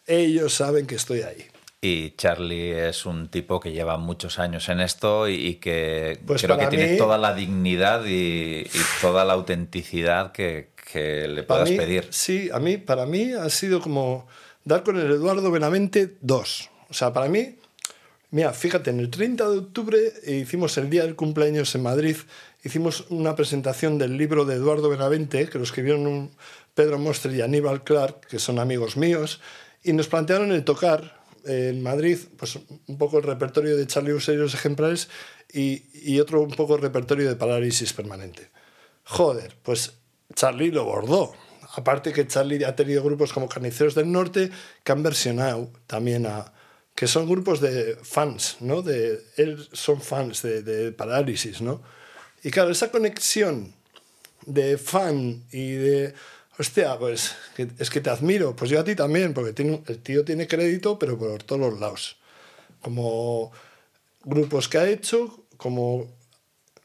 [0.07, 1.45] ellos saben que estoy ahí.
[1.81, 6.41] Y Charlie es un tipo que lleva muchos años en esto y, y que Pues
[6.41, 11.69] creo que tiene toda la dignidad y, y toda la autenticidad que, que le puedas
[11.69, 12.07] mí, pedir.
[12.09, 14.27] Sí, a mí, para mí ha sido como
[14.63, 16.69] dar con el Eduardo Benavente 2.
[16.89, 17.57] O sea, para mí,
[18.33, 22.17] mira, fíjate, en el 30 de octubre hicimos el día del cumpleaños en Madrid,
[22.63, 26.31] hicimos una presentación del libro de Eduardo Benavente, que lo escribieron
[26.73, 29.39] Pedro Mostre y Aníbal Clark, que son amigos míos,
[29.83, 32.57] y nos plantearon el tocar en Madrid, pues
[32.87, 35.09] un poco el repertorio de Charlie User y los ejemplares
[35.51, 38.49] y, y otro un poco el repertorio de parálisis permanente.
[39.03, 39.93] Joder, pues
[40.33, 41.33] Charlie lo bordó.
[41.75, 44.49] Aparte que Charlie ha tenido grupos como Carniceros del Norte
[44.83, 46.53] que han versionado también a...
[46.95, 48.81] que son grupos de fans, ¿no?
[48.81, 51.81] De, él son fans de, de Parálisis, ¿no?
[52.43, 53.73] Y claro, esa conexión
[54.45, 56.13] de fan y de...
[56.59, 57.35] Hostia, pues
[57.79, 58.55] es que te admiro.
[58.55, 61.79] Pues yo a ti también, porque tiene, el tío tiene crédito, pero por todos los
[61.79, 62.17] lados.
[62.81, 63.51] Como
[64.23, 66.13] grupos que ha hecho, como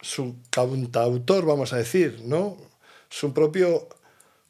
[0.01, 2.57] su cantautor, vamos a decir, ¿no?
[3.11, 3.89] Su propio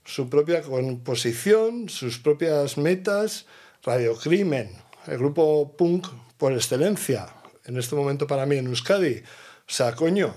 [0.08, 3.44] su propia composición, sus propias metas,
[3.82, 4.70] Radio Crimen,
[5.06, 7.28] el grupo punk por excelencia,
[7.64, 9.16] en este momento para mí en Euskadi.
[9.18, 10.34] O sea, coño,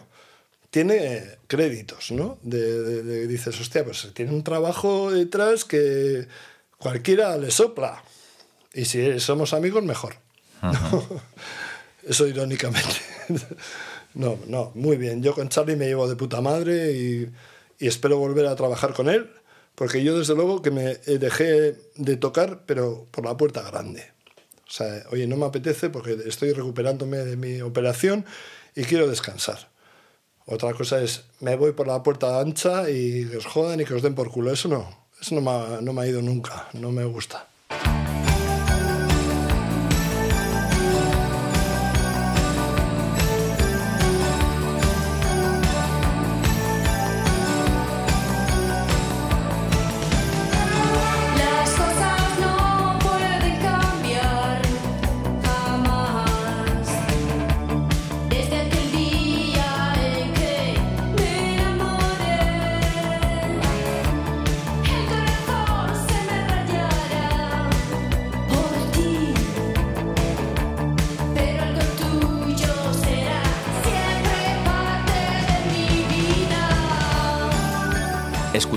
[0.70, 2.38] tiene créditos, ¿no?
[2.42, 6.28] De, de- de- dices, hostia, pues tiene un trabajo detrás que
[6.78, 8.04] cualquiera le sopla.
[8.74, 10.16] Y si somos amigos, mejor.
[12.04, 12.96] Eso irónicamente.
[14.14, 15.24] No, no, muy bien.
[15.24, 17.32] Yo con Charlie me llevo de puta madre y,
[17.80, 19.32] y espero volver a trabajar con él,
[19.74, 24.11] porque yo desde luego que me eh, dejé de tocar, pero por la puerta grande.
[24.72, 28.26] O sea, oye, no me apetece porque estoy recuperándome de mi operación
[28.74, 29.68] y quiero descansar.
[30.46, 33.94] Otra cosa es, me voy por la puerta ancha y que os jodan y que
[33.94, 34.50] os den por culo.
[34.50, 37.51] Eso no, eso no me ha, no me ha ido nunca, no me gusta.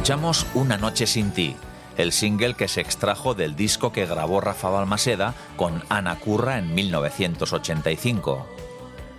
[0.04, 1.56] Escuchamos Una noche sin ti,
[1.96, 6.74] el single que se extrajo del disco que grabó Rafa Balmaseda con Ana Curra en
[6.74, 8.46] 1985.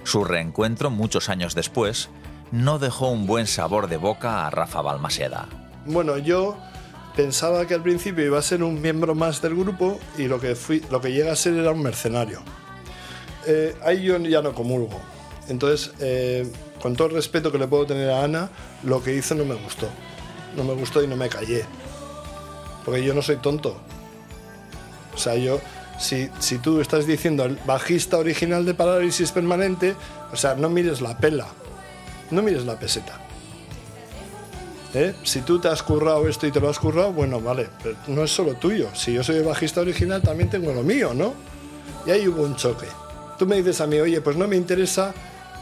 [0.04, 2.10] Su reencuentro muchos años después
[2.52, 5.48] no dejó un buen sabor de boca a Rafa Balmaseda.
[5.88, 6.56] Bueno, yo
[7.16, 10.54] pensaba que al principio iba a ser un miembro más del grupo y lo que,
[10.54, 12.44] fui, lo que llega a ser era un mercenario.
[13.48, 15.02] Eh, ahí yo ya no comulgo.
[15.48, 16.48] Entonces, eh,
[16.80, 18.52] con todo el respeto que le puedo tener a Ana,
[18.84, 19.90] lo que hizo no me gustó.
[20.56, 21.66] No me gustó y no me callé.
[22.84, 23.78] Porque yo no soy tonto.
[25.14, 25.60] O sea, yo,
[26.00, 29.96] si, si tú estás diciendo el bajista original de Parálisis Permanente,
[30.32, 31.48] o sea, no mires la pela,
[32.32, 33.20] no mires la peseta.
[34.94, 35.14] ¿Eh?
[35.24, 38.24] Si tú te has currado esto y te lo has currado, bueno, vale, pero no
[38.24, 38.90] es solo tuyo.
[38.94, 41.34] Si yo soy el bajista original, también tengo lo mío, ¿no?
[42.06, 42.88] Y ahí hubo un choque.
[43.38, 45.14] Tú me dices a mí, oye, pues no me interesa,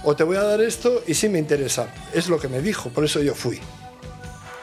[0.03, 1.87] o te voy a dar esto y sí me interesa.
[2.13, 3.59] Es lo que me dijo, por eso yo fui.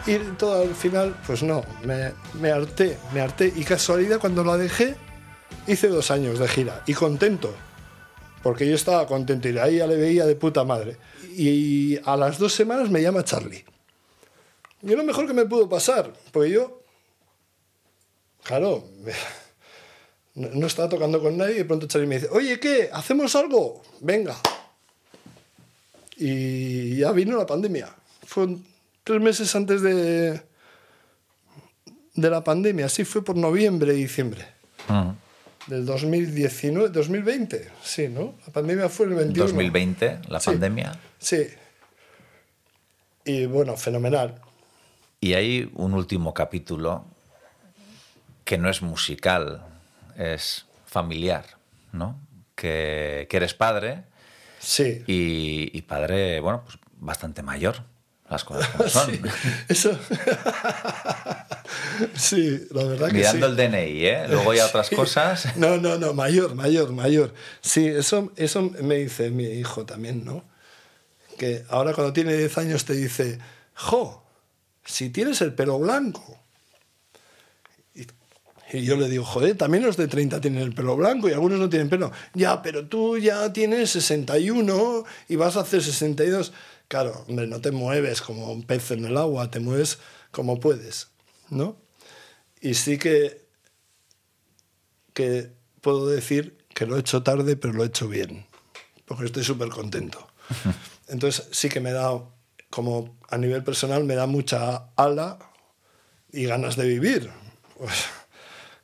[0.07, 3.53] Y todo al final, pues no, me, me harté, me harté.
[3.55, 4.96] Y casualidad, cuando la dejé,
[5.66, 7.55] hice dos años de gira y contento.
[8.42, 10.96] Porque yo estaba contento y ahí ya le veía de puta madre.
[11.36, 13.64] Y a las dos semanas me llama Charlie.
[14.82, 16.82] Y lo mejor que me pudo pasar, porque yo,
[18.42, 18.84] claro,
[20.34, 22.88] no, estaba tocando con nadie y de pronto Charlie me dice, oye, ¿qué?
[22.90, 23.82] ¿Hacemos algo?
[24.01, 24.36] Venga.
[26.16, 27.94] Y ya vino la pandemia.
[28.24, 28.57] Fue
[29.11, 30.40] tres meses antes de,
[32.14, 34.46] de la pandemia, así fue por noviembre y diciembre
[35.66, 38.34] del 2019, 2020, sí, ¿no?
[38.46, 39.44] La pandemia fue el 21.
[39.48, 40.50] 2020, la Sí.
[40.50, 40.96] pandemia.
[41.18, 41.44] Sí.
[43.24, 44.40] Y bueno, fenomenal.
[45.20, 47.04] Y hay un último capítulo
[48.44, 49.64] que no es musical,
[50.16, 51.44] es familiar,
[51.92, 52.16] ¿no?
[52.54, 54.04] Que, que eres padre
[54.61, 55.02] Sí.
[55.08, 57.82] y, y padre, bueno, pues bastante mayor,
[58.30, 59.10] las cosas como son.
[59.12, 59.20] Sí,
[59.68, 59.98] eso.
[62.14, 63.60] sí, la verdad que Mirando sí.
[63.62, 64.26] el DNI, ¿eh?
[64.28, 64.96] Luego ya otras Sí.
[64.96, 65.46] cosas.
[65.56, 67.32] No, no, no, mayor, mayor, mayor.
[67.60, 70.44] Sí, eso, eso me dice mi hijo también, ¿no?
[71.38, 73.38] Que ahora cuando tiene 10 años te dice,
[73.74, 74.24] jo,
[74.84, 76.38] si tienes el pelo blanco.
[77.94, 78.06] Y,
[78.76, 81.58] y yo le digo, joder, también los de 30 tienen el pelo blanco y algunos
[81.58, 82.12] no tienen pelo.
[82.34, 86.52] Ya, pero tú ya tienes 61 y vas a hacer 62.
[86.91, 90.01] Claro, hombre, no te mueves como un pez en el agua, te mueves
[90.32, 91.07] como puedes,
[91.49, 91.76] ¿no?
[92.61, 93.47] Y sí que
[95.14, 98.45] que puedo decir que lo he hecho tarde, pero lo he hecho bien,
[99.05, 100.26] porque estoy súper contento.
[101.07, 102.11] Entonces sí que me da,
[102.70, 105.38] como a nivel personal, me da mucha ala
[106.32, 107.30] y ganas de vivir.
[107.78, 108.07] Pues,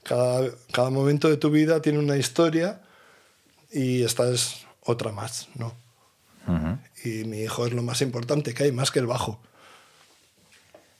[0.05, 2.83] cada, cada momento de tu vida tiene una historia
[3.73, 5.75] y esta es otra más, ¿no?
[7.05, 9.41] Y mi hijo es lo más importante que hay, más que el bajo.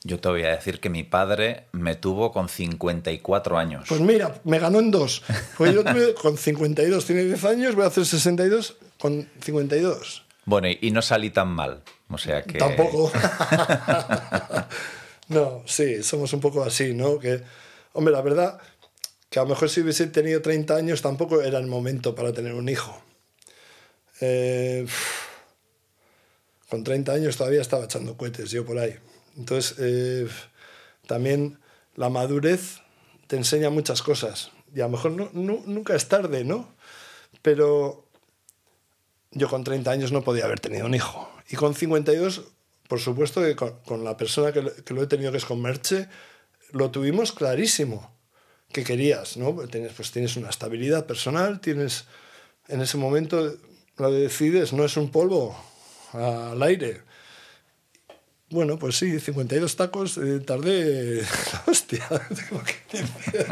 [0.03, 3.85] Yo te voy a decir que mi padre me tuvo con 54 años.
[3.89, 5.23] Pues mira, me ganó en dos.
[5.57, 10.23] Pues yo tuve con 52, tiene 10 años, voy a hacer 62 con 52.
[10.45, 11.83] Bueno, y, no salí tan mal.
[12.09, 12.57] O sea que.
[12.57, 13.11] Tampoco.
[15.27, 17.19] no, sí, somos un poco así, ¿no?
[17.19, 17.41] Que,
[17.91, 18.61] hombre, la verdad
[19.29, 22.53] que a lo mejor si hubiese tenido 30 años tampoco era el momento para tener
[22.53, 23.01] un hijo.
[24.21, 24.87] Eh,
[26.69, 28.95] con 30 años todavía estaba echando cohetes yo por ahí.
[29.37, 30.27] Entonces, eh,
[31.07, 31.59] también
[31.95, 32.79] la madurez
[33.27, 34.51] te enseña muchas cosas.
[34.75, 35.29] Y a lo mejor no-
[35.65, 36.73] nunca es tarde, ¿no?
[37.41, 38.05] Pero
[39.31, 41.29] yo con 30 años no podía haber tenido un hijo.
[41.49, 42.43] Y con 52,
[42.87, 45.61] por supuesto que con, la persona que, lo- que lo he tenido, que es con
[45.61, 46.07] Merche,
[46.71, 48.15] lo tuvimos clarísimo.
[48.69, 49.37] que querías?
[49.37, 49.53] ¿no?
[49.69, 52.03] Tienes, pues tienes una estabilidad personal, tienes
[52.67, 53.55] en ese momento
[53.95, 55.55] lo decides, no es un polvo
[56.13, 57.01] al aire.
[58.49, 61.21] Bueno, pues sí, 52 tacos, eh, tardé...
[61.67, 63.47] Hostia, tengo que decir.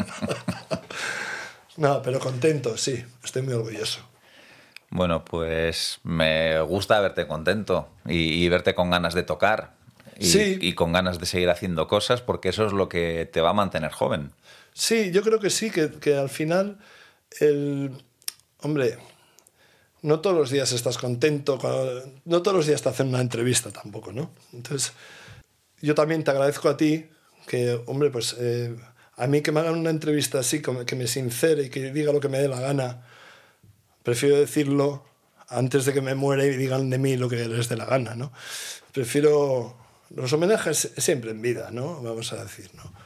[1.76, 4.00] No, pero contento, sí, estoy muy orgulloso.
[4.88, 9.74] Bueno, pues me gusta verte contento y, y verte con ganas de tocar
[10.18, 10.58] y, Sí.
[10.60, 13.54] y con ganas de seguir haciendo cosas porque eso es lo que te va a
[13.54, 14.32] mantener joven.
[14.72, 16.78] Sí, yo creo que sí, que, que al final,
[17.40, 17.90] el,
[18.60, 18.96] hombre,
[20.06, 21.58] no todos los días estás contento,
[22.24, 24.30] no todos los días te hacen una entrevista tampoco, ¿no?
[24.52, 24.92] Entonces,
[25.82, 27.06] yo también te agradezco a ti
[27.48, 28.76] que, hombre, pues eh,
[29.16, 32.20] a mí que me hagan una entrevista así, que me sincere y que diga lo
[32.20, 33.04] que me dé la gana,
[34.04, 35.04] prefiero decirlo
[35.48, 38.14] antes de que me muera y digan de mí lo que les dé la gana,
[38.14, 38.32] ¿no?
[38.92, 39.76] Prefiero
[40.10, 42.00] los homenajes siempre en vida, ¿no?
[42.00, 43.05] Vamos a decir, ¿no?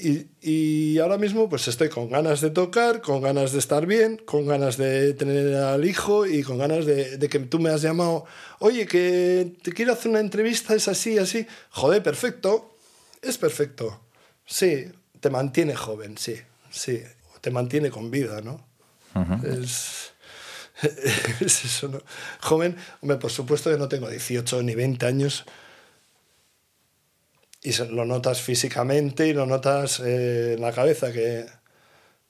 [0.00, 4.16] Y, y ahora mismo pues estoy con ganas de tocar, con ganas de estar bien,
[4.16, 7.82] con ganas de tener al hijo y con ganas de, de que tú me has
[7.82, 8.24] llamado,
[8.60, 11.46] oye, que te quiero hacer una entrevista, es así, así.
[11.70, 12.76] Joder, perfecto,
[13.22, 14.00] es perfecto.
[14.46, 14.86] Sí,
[15.18, 16.36] te mantiene joven, sí,
[16.70, 17.02] sí,
[17.40, 18.66] te mantiene con vida, ¿no?
[19.44, 20.12] Es...
[21.40, 22.00] es eso, ¿no?
[22.40, 25.44] Joven, hombre, por supuesto que no tengo 18 ni 20 años,
[27.68, 31.46] y lo notas físicamente y lo notas eh, en la cabeza, que,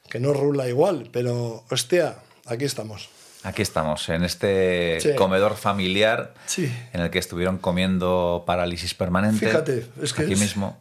[0.09, 2.17] que no rula igual, pero hostia,
[2.47, 3.09] aquí estamos.
[3.45, 5.15] Aquí estamos, en este Sí.
[5.15, 6.71] comedor familiar Sí.
[6.93, 9.47] en el que estuvieron comiendo parálisis permanente.
[9.47, 10.79] Fíjate, es que aquí es- mismo.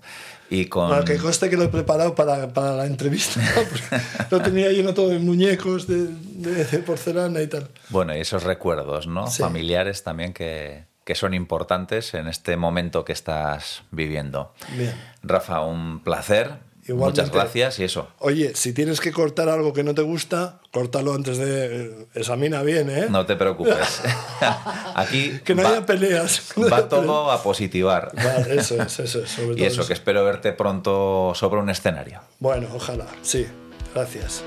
[0.49, 0.87] Y con.
[0.87, 3.41] Bueno, que conste que lo he preparado para, para la entrevista,
[4.31, 7.67] lo tenía lleno todo de muñecos, de, de- de porcelana y tal.
[7.89, 9.27] Bueno, y esos recuerdos, ¿no?
[9.29, 9.41] Sí.
[9.43, 14.53] Familiares también que, que son importantes en este momento que estás viviendo.
[14.77, 14.93] Bien.
[15.23, 16.55] Rafa, un placer.
[16.85, 17.21] Igualmente.
[17.21, 18.09] Muchas gracias y eso.
[18.19, 22.07] Oye, si tienes que cortar algo que no te gusta, córtalo antes de...
[22.13, 23.07] Examina bien, ¿eh?
[23.09, 24.01] No te preocupes.
[24.95, 26.51] Aquí que no va, haya peleas.
[26.57, 28.11] no va haya todo a positivar.
[28.13, 29.29] Vale, eso es, eso es.
[29.29, 32.19] Sobre Y todo eso, que espero verte pronto sobre un escenario.
[32.39, 33.47] Bueno, ojalá, sí.
[33.95, 34.43] Gracias.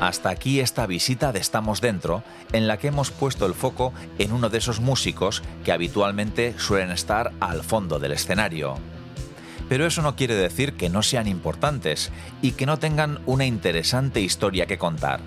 [0.00, 2.22] Hasta aquí esta visita de Estamos Dentro,
[2.52, 6.90] en la que hemos puesto el foco en uno de esos músicos que habitualmente suelen
[6.90, 8.74] estar al fondo del escenario.
[9.68, 14.20] Pero eso no quiere decir que no sean importantes y que no tengan una interesante
[14.20, 15.20] historia que contar.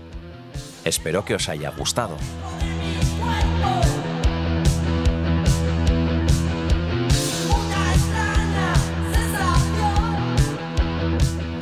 [0.86, 2.18] Espero que os haya gustado.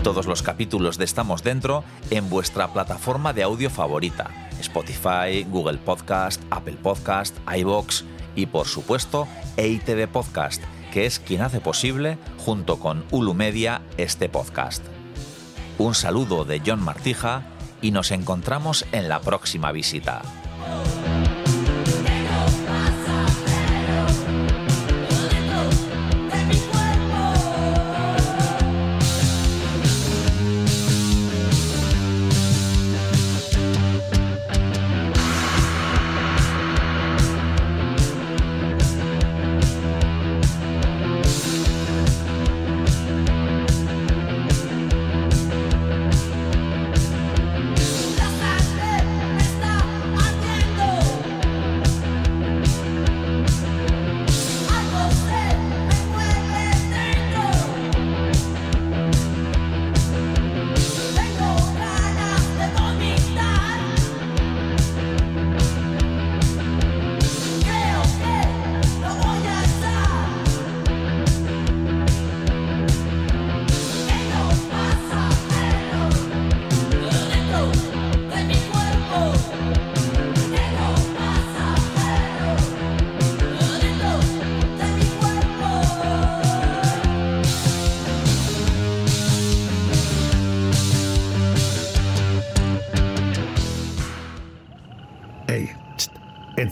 [0.05, 4.29] Todos los capítulos de Estamos Dentro en vuestra plataforma de audio favorita,
[4.59, 9.27] Spotify, Google Podcast, Apple Podcast, iBox y por supuesto
[9.57, 10.61] EITV Podcast,
[10.93, 14.85] que es quien hace posible, junto con Ulu Media, este podcast.
[15.79, 17.41] Un saludo de John Martija
[17.81, 20.21] y nos encontramos en la próxima visita.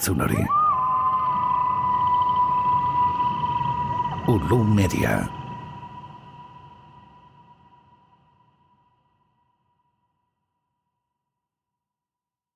[0.04, 0.44] Entzun hori.
[4.28, 5.33] Ulu Media.